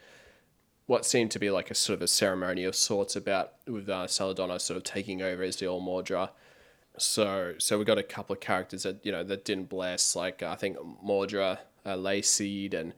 [0.85, 4.07] what seemed to be like a sort of a ceremony of sorts about with uh,
[4.07, 6.31] sort of taking over as the All-Maudra.
[6.97, 10.43] So so we got a couple of characters that you know that didn't bless like
[10.43, 12.93] I think Maudra uh, Laesid and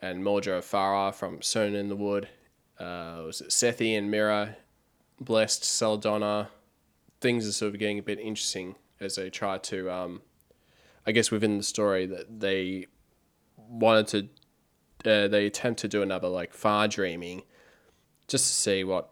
[0.00, 2.28] and Maudra Fara from Stone in the Wood.
[2.78, 4.56] Uh, was it Seethi and Mira
[5.20, 6.48] blessed Celadonna?
[7.20, 10.22] Things are sort of getting a bit interesting as they try to, um,
[11.06, 12.86] I guess, within the story that they
[13.56, 14.30] wanted
[15.02, 17.42] to, uh, they attempt to do another like far dreaming,
[18.28, 19.10] just to see what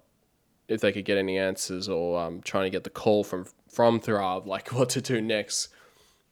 [0.69, 4.01] if they could get any answers or um, trying to get the call from from
[4.01, 5.69] Thrav like what to do next,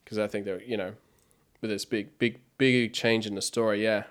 [0.05, 0.95] because I think they're you know
[1.61, 4.05] with this big big big change in the story, yeah.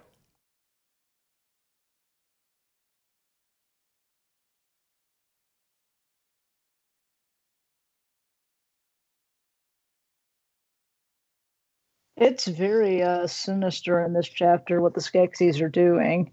[12.21, 16.31] It's very uh, sinister in this chapter what the Skeksis are doing,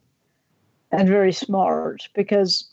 [0.92, 2.70] and very smart because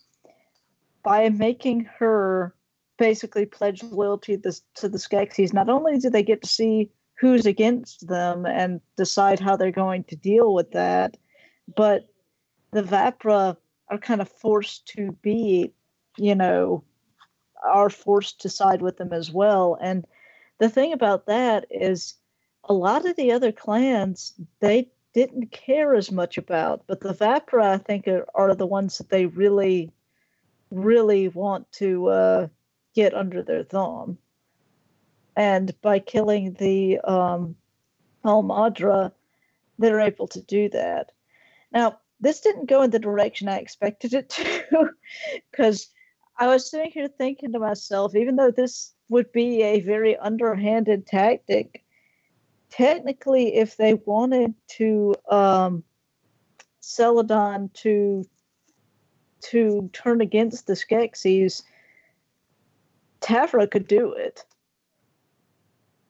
[1.02, 2.54] by making her
[2.98, 6.92] basically pledge loyalty to the, to the Skeksis, not only do they get to see
[7.18, 11.16] who's against them and decide how they're going to deal with that,
[11.74, 12.10] but
[12.72, 13.56] the Vapra
[13.88, 15.72] are kind of forced to be,
[16.18, 16.84] you know,
[17.64, 19.78] are forced to side with them as well.
[19.82, 20.04] And
[20.58, 22.16] the thing about that is
[22.66, 27.64] a lot of the other clans they didn't care as much about, but the Vapra
[27.64, 29.94] I think are, are the ones that they really,
[30.72, 32.48] really want to uh,
[32.94, 34.18] get under their thumb.
[35.38, 37.56] And by killing the um,
[38.24, 39.14] All-Maudra,
[39.80, 41.12] they're able to do that.
[41.72, 44.90] Now, this didn't go in the direction I expected it to,
[45.52, 45.90] because
[46.38, 51.08] I was sitting here thinking to myself, even though this would be a very underhanded
[51.08, 51.85] tactic,
[52.70, 55.84] technically, if they wanted to um,
[56.82, 58.24] Seladon to
[59.42, 61.62] to turn against the Skeksis,
[63.22, 64.44] Tavra could do it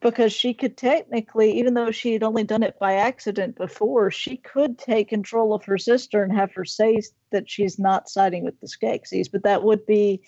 [0.06, 4.38] because she could technically, even though she had only done it by accident before, she
[4.38, 8.60] could take control of her sister and have her say that she's not siding with
[8.62, 9.32] the Skeksis.
[9.32, 10.22] But that would be,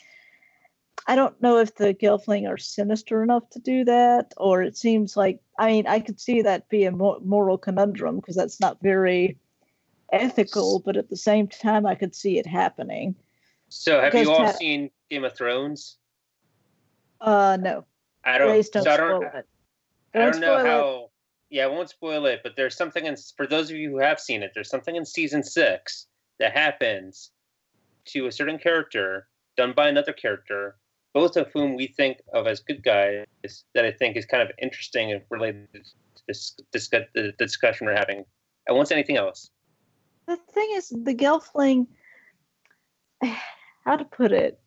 [1.07, 5.15] I don't know if the Gelfling are sinister enough to do that, or it seems
[5.15, 9.37] like, I mean, I could see that be a moral conundrum because that's not very
[10.11, 13.15] ethical, but at the same time, I could see it happening.
[13.69, 15.97] So, have you all seen Game of Thrones?
[17.21, 17.85] Uh, no.
[18.23, 18.49] I don't.
[18.49, 19.25] Please don't so I don't,
[20.13, 20.89] I don't know how.
[20.89, 21.09] It.
[21.49, 24.19] Yeah, I won't spoil it, but there's something in for those of you who have
[24.19, 24.51] seen it.
[24.53, 26.07] There's something in season six
[26.39, 27.31] that happens
[28.07, 30.75] to a certain character done by another character,
[31.17, 33.25] both of whom we think of as good guys.
[33.73, 38.23] That I think is kind of interesting and related to this, the discussion we're having.
[38.69, 39.49] I won't say anything else.
[40.27, 41.87] The thing is, the Gelfling.
[43.85, 44.59] How to put it?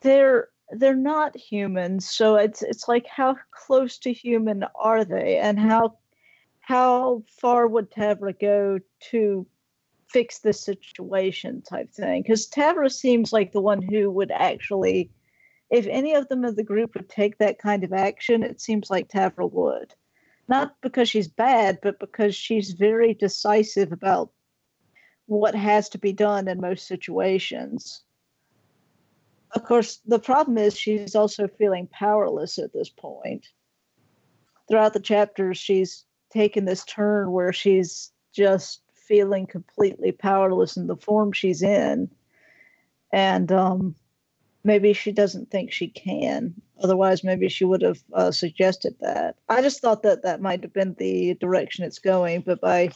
[0.00, 5.58] They're they're not humans so it's it's like how close to human are they and
[5.58, 5.98] how
[6.60, 8.78] how far would Tavra go
[9.10, 9.46] to
[10.08, 15.10] fix this situation type thing because Tavra seems like the one who would actually
[15.72, 18.90] if any of them in the group would take that kind of action it seems
[18.90, 19.94] like Tavra would
[20.48, 24.30] not because she's bad but because she's very decisive about
[25.26, 28.04] what has to be done in most situations
[29.54, 33.48] of course, the problem is she's also feeling powerless at this point.
[34.68, 40.96] Throughout the chapters, she's taken this turn where she's just feeling completely powerless in the
[40.96, 42.10] form she's in.
[43.12, 43.94] And um,
[44.64, 46.54] maybe she doesn't think she can.
[46.82, 49.36] Otherwise, maybe she would have uh, suggested that.
[49.48, 52.90] I just thought that that might have been the direction it's going, but by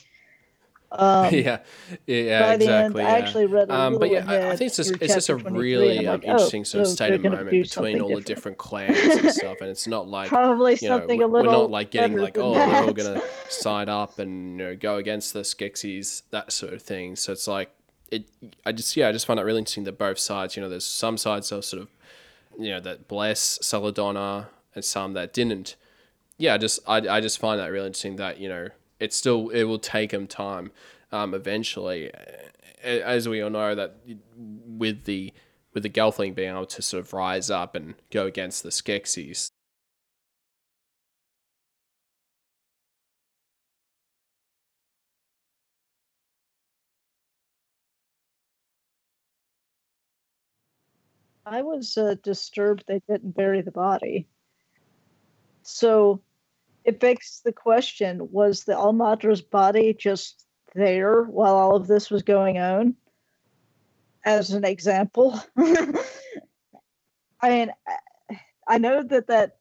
[0.92, 1.58] um, yeah,
[2.06, 2.68] yeah, exactly.
[2.68, 3.06] End, yeah.
[3.06, 5.36] I actually read a um, but yeah, I, I think it's just it's just a
[5.36, 8.26] really um, interesting oh, sort of so state of moment between all different.
[8.26, 11.28] the different clans and stuff, and it's not like probably you know, something we're, a
[11.28, 11.52] little.
[11.52, 12.68] we're not like getting like oh that.
[12.68, 16.82] we're all gonna side up and you know go against the Skeksis that sort of
[16.82, 17.16] thing.
[17.16, 17.70] So it's like
[18.10, 18.28] it
[18.64, 20.84] I just yeah I just find it really interesting that both sides you know there's
[20.84, 21.88] some sides that sort of
[22.58, 25.76] you know that bless Celadonna and some that didn't.
[26.38, 28.68] Yeah, I just I I just find that really interesting that you know
[29.00, 30.70] it still it will take them time
[31.12, 32.10] um, eventually,
[32.82, 33.96] as we all know that
[34.36, 35.32] with the
[35.74, 39.50] with the Gelfling being able to sort of rise up and go against the Skeksis,
[51.46, 54.26] I was uh, disturbed they didn't bury the body.
[55.62, 56.20] So
[56.84, 60.44] it begs the question was the All-Maudra's body just
[60.74, 62.96] there while all of this was going on?
[64.24, 65.40] As an example.
[65.56, 67.72] I mean,
[68.66, 69.58] I know that that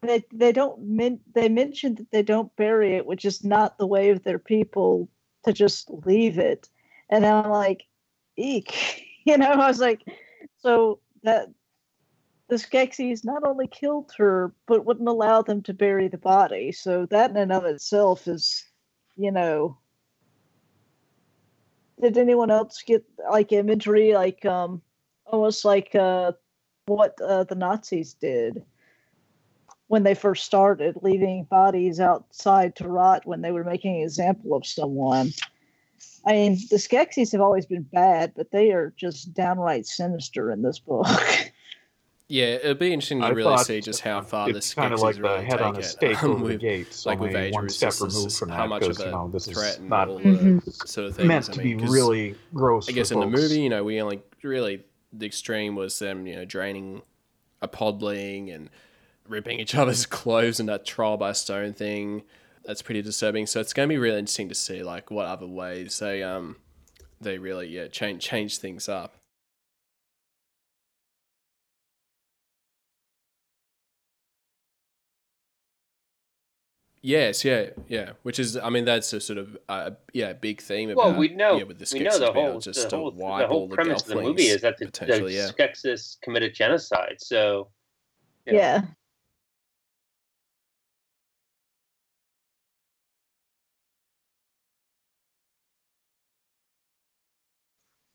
[0.00, 4.10] they they don't they mentioned that they don't bury it, which is not the way
[4.10, 5.08] of their people
[5.44, 6.68] to just leave it.
[7.08, 7.84] And I'm like,
[8.36, 10.02] eek, you know, I was like,
[10.58, 11.48] so that
[12.48, 16.72] the Skeksis not only killed her, but wouldn't allow them to bury the body.
[16.72, 18.64] So that in and of itself is,
[19.16, 19.78] you know.
[22.00, 24.82] Did anyone else get like imagery, like um,
[25.26, 26.32] almost like uh,
[26.86, 28.62] what uh, the Nazis did
[29.86, 34.54] when they first started, leaving bodies outside to rot when they were making an example
[34.54, 35.30] of someone?
[36.26, 40.62] I mean, the Skeksis have always been bad, but they are just downright sinister in
[40.62, 41.06] this book.
[42.26, 45.00] Yeah, it'd be interesting to I really see just how far the it's kind of
[45.00, 47.02] Skeksis like the really head on take a stake um, over the with- gate.
[47.04, 49.08] Like with only age one step resistance, removed from how that much because of a
[49.10, 50.64] you know this threat is and not all Mhm.
[50.64, 51.28] the sort of things.
[51.28, 52.88] meant I to mean, be 'cause really gross.
[52.88, 56.26] I guess for in the movie, you know, we only really the extreme was them,
[56.26, 57.02] you know, draining
[57.60, 58.70] a podling and
[59.28, 62.22] ripping each other's clothes and that trial by stone thing.
[62.64, 63.46] That's pretty disturbing.
[63.46, 66.56] So it's going to be really interesting to see like what other ways they um
[67.20, 69.16] they really yeah change change things up.
[77.06, 78.12] Yes, yeah, yeah.
[78.22, 80.90] Which is, I mean, that's a sort of uh, yeah big theme.
[80.96, 82.88] Well, about, we know yeah, with the we know the Skeksis being able whole just
[82.88, 85.50] the whole, the whole the premise of the movie is that the, the yeah.
[85.50, 87.16] Skeksis committed genocide.
[87.18, 87.68] So
[88.46, 88.82] you know, Yeah.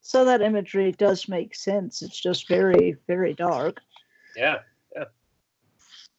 [0.10, 2.02] So that imagery does make sense.
[2.02, 3.80] It's just very, very dark.
[4.36, 4.58] Yeah.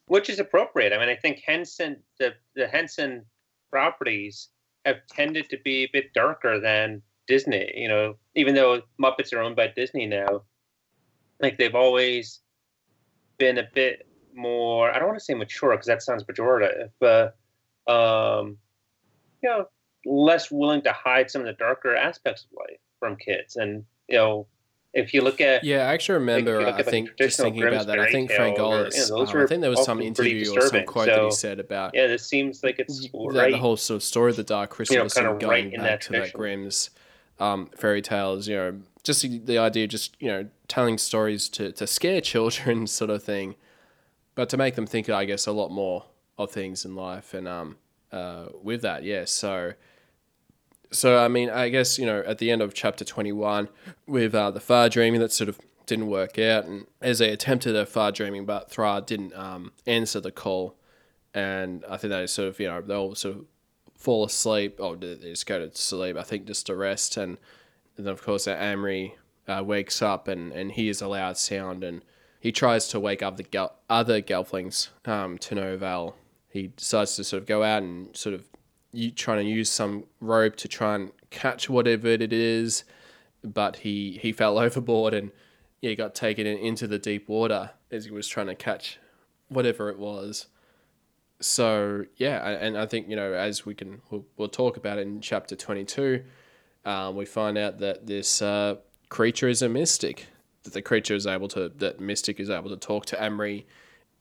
[0.07, 0.93] Which is appropriate.
[0.93, 3.25] I mean, I think Henson, the the Henson
[3.69, 4.51] properties
[4.85, 7.73] have tended to be a bit darker than Disney.
[7.75, 10.45] You know, even though Muppets are owned by Disney now,
[11.41, 12.43] like they've always
[13.39, 14.93] been a bit more.
[14.93, 17.37] I don't want to say mature because that sounds pejorative, but
[17.89, 18.57] um,
[19.43, 19.67] you know,
[20.07, 23.57] less willing to hide some of the darker aspects of life from kids.
[23.57, 24.47] And you know,
[24.93, 26.67] if you look at Yeah, I actually remember.
[26.67, 27.99] I think just thinking about that.
[27.99, 28.97] I think Frank Ollis.
[28.97, 31.61] you know, um, I think there was some interview or some quote that he said
[31.61, 33.53] about yeah, this seems like it's that right.
[33.53, 35.71] the whole sort of story of the Dark Crystal you know, kind of of going
[35.71, 36.33] right back that to that.
[36.33, 36.91] Grimm's
[37.39, 38.49] um, fairy tales.
[38.49, 42.21] You know, just the, the idea, of just you know, telling stories to to scare
[42.33, 43.55] children, sort of thing,
[44.35, 47.33] but to make them think, I guess, a lot more of things in life.
[47.33, 47.77] And um,
[48.13, 49.75] uh, with that, yeah, so.
[50.93, 53.69] So I mean, I guess you know, at the end of chapter twenty-one,
[54.07, 57.77] with uh, the far dreaming, that sort of didn't work out, and as they attempted
[57.77, 60.77] a far dreaming, but Thra didn't um, answer the call,
[61.35, 63.45] and I think they sort of you know they all sort of
[63.97, 66.17] fall asleep or they just go to sleep.
[66.17, 67.39] I think just to rest, and,
[67.97, 69.13] and then of course Amri
[69.47, 72.03] uh, wakes up and and hears a loud sound, and
[72.41, 76.17] he tries to wake up the other Gelflings um, to no avail.
[76.49, 78.50] He decides to sort of go out and sort of
[78.93, 82.85] you trying to use some rope to try and catch whatever it is,
[83.43, 85.31] but he he fell overboard and
[85.81, 88.99] yeah, he got taken in, into the deep water as he was trying to catch
[89.49, 90.47] whatever it was.
[91.41, 95.03] So yeah, and I think you know as we can we'll, we'll talk about it
[95.03, 96.25] in chapter twenty two,
[96.85, 98.77] um, we find out that this uh,
[99.09, 100.27] creature is a mystic.
[100.65, 103.65] That the creature is able to that mystic is able to talk to Amri.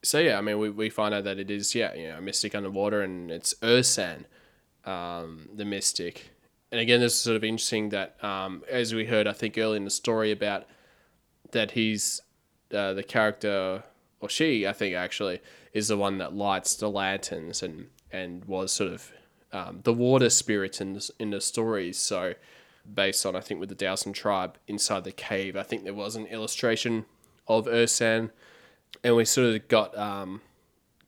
[0.02, 2.22] So yeah, I mean we, we find out that it is yeah you know a
[2.22, 4.24] mystic underwater and it's Ursan,
[4.84, 6.30] um, the mystic.
[6.72, 9.76] And again, this is sort of interesting that um, as we heard I think early
[9.76, 10.66] in the story about
[11.50, 12.20] that he's
[12.72, 13.82] uh, the character
[14.20, 15.40] or she I think actually
[15.72, 19.12] is the one that lights the lanterns and and was sort of
[19.52, 21.98] um, the water spirit in the, in the stories.
[21.98, 22.34] So
[22.92, 26.16] based on I think with the Dousan tribe inside the cave, I think there was
[26.16, 27.04] an illustration
[27.48, 28.30] of Ursan,
[29.02, 30.40] and we sort of got um,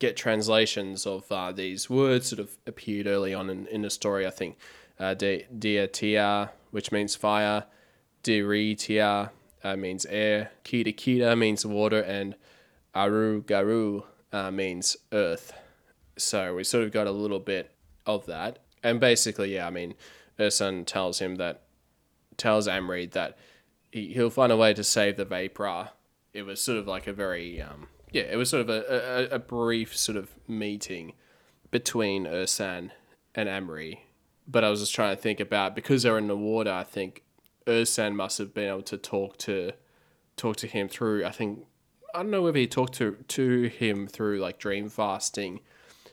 [0.02, 4.26] get translations of uh, these words that have appeared early on in, in the story.
[4.26, 4.58] I think
[4.98, 7.64] uh, De- Dia Tia, which means fire,
[8.24, 9.30] Diritia
[9.62, 12.34] uh, means air, Kita Kita means water, and
[12.94, 15.52] Aru Garu uh, means earth.
[16.18, 17.70] So we sort of got a little bit
[18.04, 18.58] of that.
[18.82, 19.94] And basically, yeah, I mean,
[20.38, 21.62] Ursan tells him that,
[22.36, 23.38] tells Amri that
[23.92, 25.90] he, he'll find a way to save the Vapra.
[26.34, 29.36] It was sort of like a very, um, yeah, it was sort of a, a,
[29.36, 31.14] a brief sort of meeting
[31.70, 32.90] between Ursan
[33.34, 33.98] and Amri.
[34.46, 37.22] But I was just trying to think about, because they're in the water, I think
[37.66, 39.72] Ursan must have been able to talk to
[40.36, 41.24] talk to him through.
[41.24, 41.60] I think
[42.14, 45.60] I don't know whether he talked to to him through like dream fasting,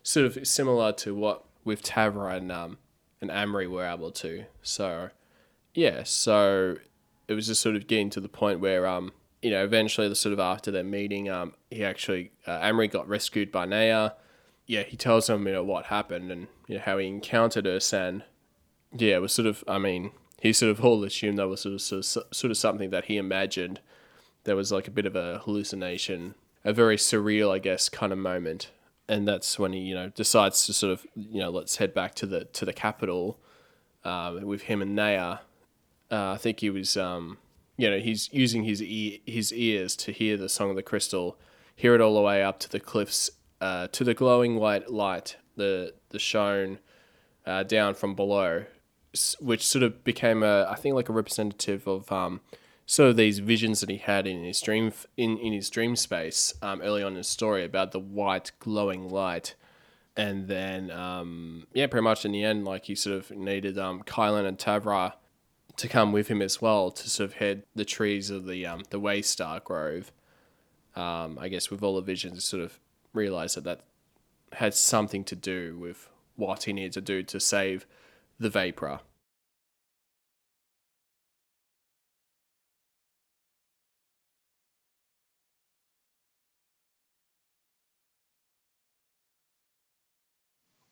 [0.03, 2.77] sort of similar to what with Tavra and um
[3.21, 4.45] and Amri were able to.
[4.61, 5.09] So
[5.73, 6.77] yeah, so
[7.27, 10.15] it was just sort of getting to the point where um you know eventually the
[10.15, 14.13] sort of after their meeting um he actually uh, Amri got rescued by Naia.
[14.65, 18.23] Yeah, he tells him you know what happened and you know how he encountered Ursan.
[18.95, 20.11] Yeah, it was sort of I mean
[20.41, 23.05] he sort of all assumed that was sort of, sort of sort of something that
[23.05, 23.81] he imagined.
[24.45, 28.19] There was like a bit of a hallucination, a very surreal, I guess, kind of
[28.19, 28.71] moment,
[29.07, 32.15] and that's when he you know decides to sort of you know let's head back
[32.15, 33.39] to the to the capital
[34.03, 35.39] um, with him and Naia.
[36.11, 37.37] Uh, I think he was um,
[37.79, 41.37] you know he's using his ear, his ears to hear the song of the crystal,
[41.75, 43.29] hear it all the way up to the cliffs,
[43.61, 46.79] uh, to the glowing white light, the the shone
[47.45, 48.65] uh, down from below
[49.39, 52.41] which sort of became a I think like a representative of um,
[52.85, 56.53] sort of these visions that he had in his dream in, in his dream space
[56.61, 59.55] um, early on in his story about the white glowing light.
[60.17, 64.03] And then, um, yeah, pretty much in the end, like he sort of needed um,
[64.03, 65.13] Kylan and Tavra
[65.79, 68.83] to come with him as well to sort of head the trees of the um,
[68.89, 70.11] the Waystar Grove.
[70.95, 72.79] Um, I guess with all the visions, sort of
[73.13, 73.81] realized that that
[74.53, 77.85] had something to do with what he needed to do to save
[78.39, 78.99] the Vapra.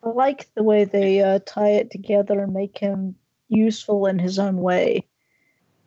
[0.02, 3.16] I like the way they uh, tie it together and make him
[3.50, 5.08] useful in his own way.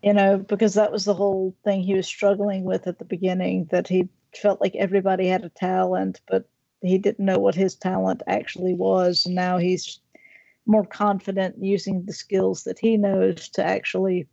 [0.02, 3.68] You know, because that was the whole thing he was struggling with at the beginning
[3.70, 6.48] that he felt like everybody had a talent, but
[6.80, 9.26] he didn't know what his talent actually was.
[9.26, 10.00] And now he's
[10.66, 14.26] more confident using the skills that he knows to actually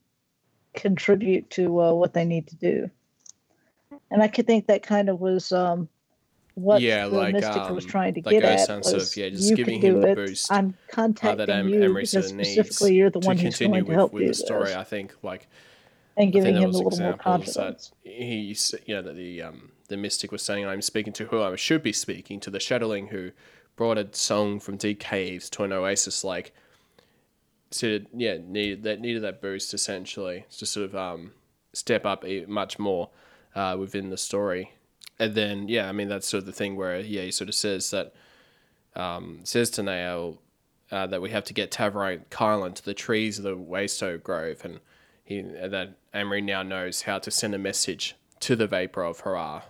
[0.73, 2.89] contribute to uh, what they need to do.
[4.11, 5.89] And I could think that kind of was um,
[6.57, 8.59] what yeah, the like, Mystic um, was trying to like get a at.
[8.61, 10.15] sense Was, of, yeah, just you giving can him do the it.
[10.15, 13.19] boost, I'm uh, contacting that Em- you Amri because sort of needs specifically you're the
[13.19, 14.65] one who's continue going to with, help with do the story.
[14.69, 14.75] this.
[14.75, 15.47] I think like
[16.17, 17.91] and giving him a little more confidence.
[18.03, 21.55] he, you know, that the um, the mystic was saying, "I'm speaking to who I
[21.55, 23.31] should be speaking to, the Shadowling who
[23.75, 26.53] brought a song from deep caves to an oasis." Like,
[27.69, 31.33] so yeah, needed that needed that boost essentially to sort of um,
[31.73, 33.11] step up much more
[33.53, 34.71] uh, within the story.
[35.19, 37.55] And then yeah, I mean that's sort of the thing where yeah, he sort of
[37.55, 38.13] says that
[38.95, 40.37] um, says to Nael
[40.91, 44.21] uh, that we have to get Tavra and Kylan to the trees of the Waystow
[44.21, 44.79] Grove, and
[45.23, 49.63] he that Amri now knows how to send a message to the Vapra of Ha'rar.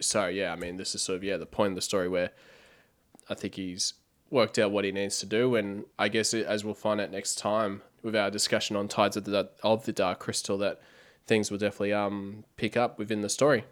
[0.00, 2.30] So yeah, I mean this is sort of yeah the point of the story where
[3.28, 3.94] I think he's
[4.30, 7.36] worked out what he needs to do, and I guess as we'll find out next
[7.36, 10.80] time with our discussion on Tides of the of the Dark Crystal, that
[11.26, 13.64] things will definitely um pick up within the story.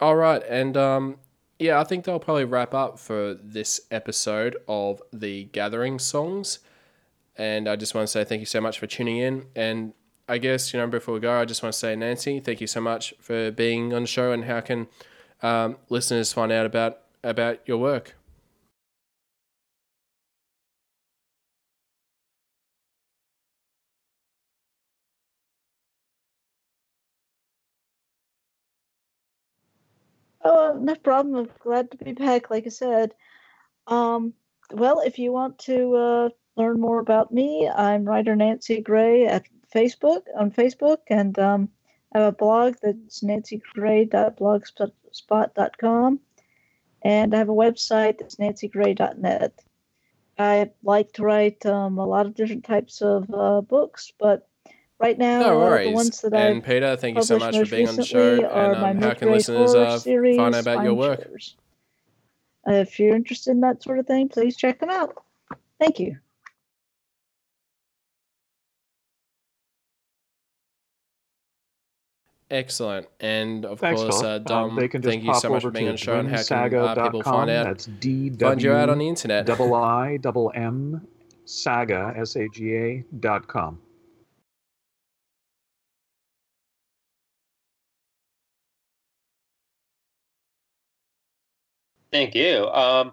[0.00, 1.16] All right, and um
[1.60, 6.60] yeah, I think they'll probably wrap up for this episode of the Gathering songs.
[7.36, 9.46] And I just want to say thank you so much for tuning in.
[9.54, 9.92] And
[10.26, 12.66] I guess, you know, before we go, I just want to say, Nancy, thank you
[12.66, 14.32] so much for being on the show.
[14.32, 14.88] And how can
[15.42, 18.14] um, listeners find out about, about your work?
[30.42, 31.36] Oh, no problem.
[31.36, 32.48] I'm glad to be back.
[32.50, 33.12] Like I said,
[33.86, 34.32] um,
[34.72, 39.46] well, if you want to uh, learn more about me, I'm writer Nancy Gray at
[39.74, 41.68] Facebook on Facebook, and um,
[42.14, 46.20] I have a blog that's nancygray.blogspot.com,
[47.02, 49.64] and I have a website that's nancygray.net.
[50.38, 54.48] I like to write um, a lot of different types of uh, books, but
[55.00, 57.54] right now, No uh, the ones that And I've Peter, thank you so published much
[57.54, 58.48] for most being on the recently show.
[58.48, 60.94] are And my um, how can mid-grade listeners horror uh, series, find out about your
[60.94, 61.22] work?
[61.22, 61.56] Chairs.
[62.68, 65.24] Uh, if you're interested in that sort of thing, please check them out.
[65.78, 66.16] Thank you.
[72.50, 73.06] Excellent.
[73.20, 74.28] And of Thanks, course, Phil.
[74.28, 76.18] uh, Um, Dom, they can just thank you so much for being on the show.
[76.18, 77.32] And how can uh, people dwimsaga.com.
[77.32, 77.64] find out?
[77.66, 79.46] That's D find you out on the internet.
[79.46, 81.06] double I double M
[81.44, 83.78] saga S A G A dot com.
[92.12, 92.66] Thank you.
[92.68, 93.12] Um,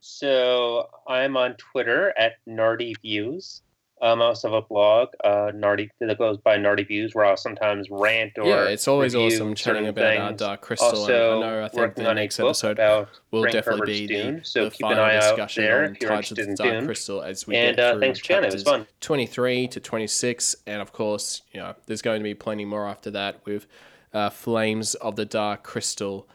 [0.00, 3.62] so I'm on Twitter at Nardy Views.
[4.02, 7.36] Um, I also have a blog, uh, Nardy, that goes by Nardy Views, where I'll
[7.36, 10.40] sometimes rant or yeah, it's always awesome chatting about uh, things.
[10.40, 10.88] Dark Crystal.
[10.88, 12.78] Also, and I know I think the next episode
[13.30, 15.84] will Frank definitely Herbert's be Dune, so the keep an final eye out discussion there
[15.84, 16.84] on if you're Tides of the Dark Dune.
[16.86, 18.32] Crystal as we And, get uh, through thanks for.
[18.32, 18.86] It was chapters fun.
[19.02, 23.10] 23 to 26, and of course, you know, there's going to be plenty more after
[23.10, 23.66] that with
[24.14, 26.26] uh, Flames of the Dark Crystal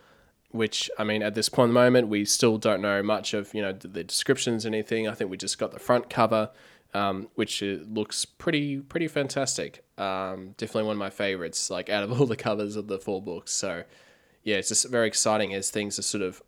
[0.56, 3.54] which I mean, at this point in the moment, we still don't know much of
[3.54, 5.08] you know the, descriptions, or anything.
[5.08, 6.50] I think we just got the front cover,
[6.94, 9.84] um, which uh, looks pretty pretty fantastic.
[9.98, 13.22] Um, definitely one of my favorites, like out of all the covers of the four
[13.22, 13.52] books.
[13.52, 13.84] So
[14.44, 16.42] yeah, it's just very exciting as things are sort of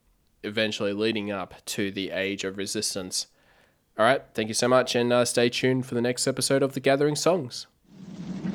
[0.44, 3.28] eventually leading up to the age of resistance.
[3.98, 6.74] All right, thank you so much, and uh, stay tuned for the next episode of
[6.74, 7.66] the Gathering Songs.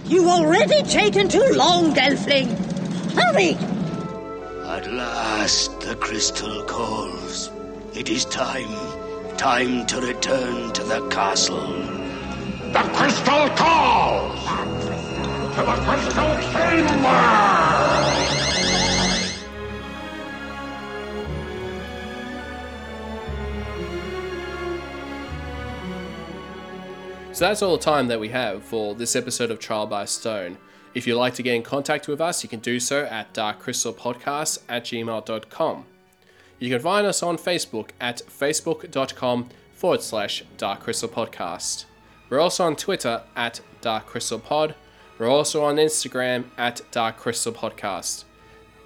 [0.07, 2.48] You've already taken too long, Gelfling.
[3.14, 3.71] Hurry!
[4.72, 7.50] At last the crystal calls.
[7.94, 8.72] It is time.
[9.36, 11.82] Time to return to the castle.
[12.72, 14.40] The crystal calls!
[15.56, 17.22] To the crystal chamber!
[27.34, 30.56] So that's all the time that we have for this episode of Trial by Stone.
[30.95, 34.59] If you'd like to get in contact with us, you can do so at darkcrystalpodcast
[34.68, 35.84] at gmail.com.
[36.59, 41.86] You can find us on Facebook at facebook.com forward slash darkcrystalpodcast.
[42.28, 44.74] We're also on Twitter at darkcrystalpod.
[45.18, 48.24] We're also on Instagram at darkcrystalpodcast.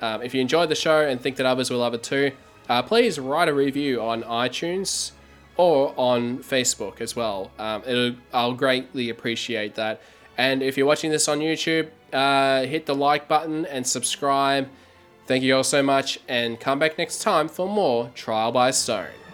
[0.00, 2.32] Um, if you enjoyed the show and think that others will love it too,
[2.68, 5.12] uh, please write a review on iTunes
[5.56, 7.50] or on Facebook as well.
[7.58, 10.00] Um, I'll greatly appreciate that.
[10.38, 14.68] And if you're watching this on YouTube, uh, hit the like button and subscribe.
[15.26, 19.25] Thank you all so much, and come back next time for more Trial by Stone.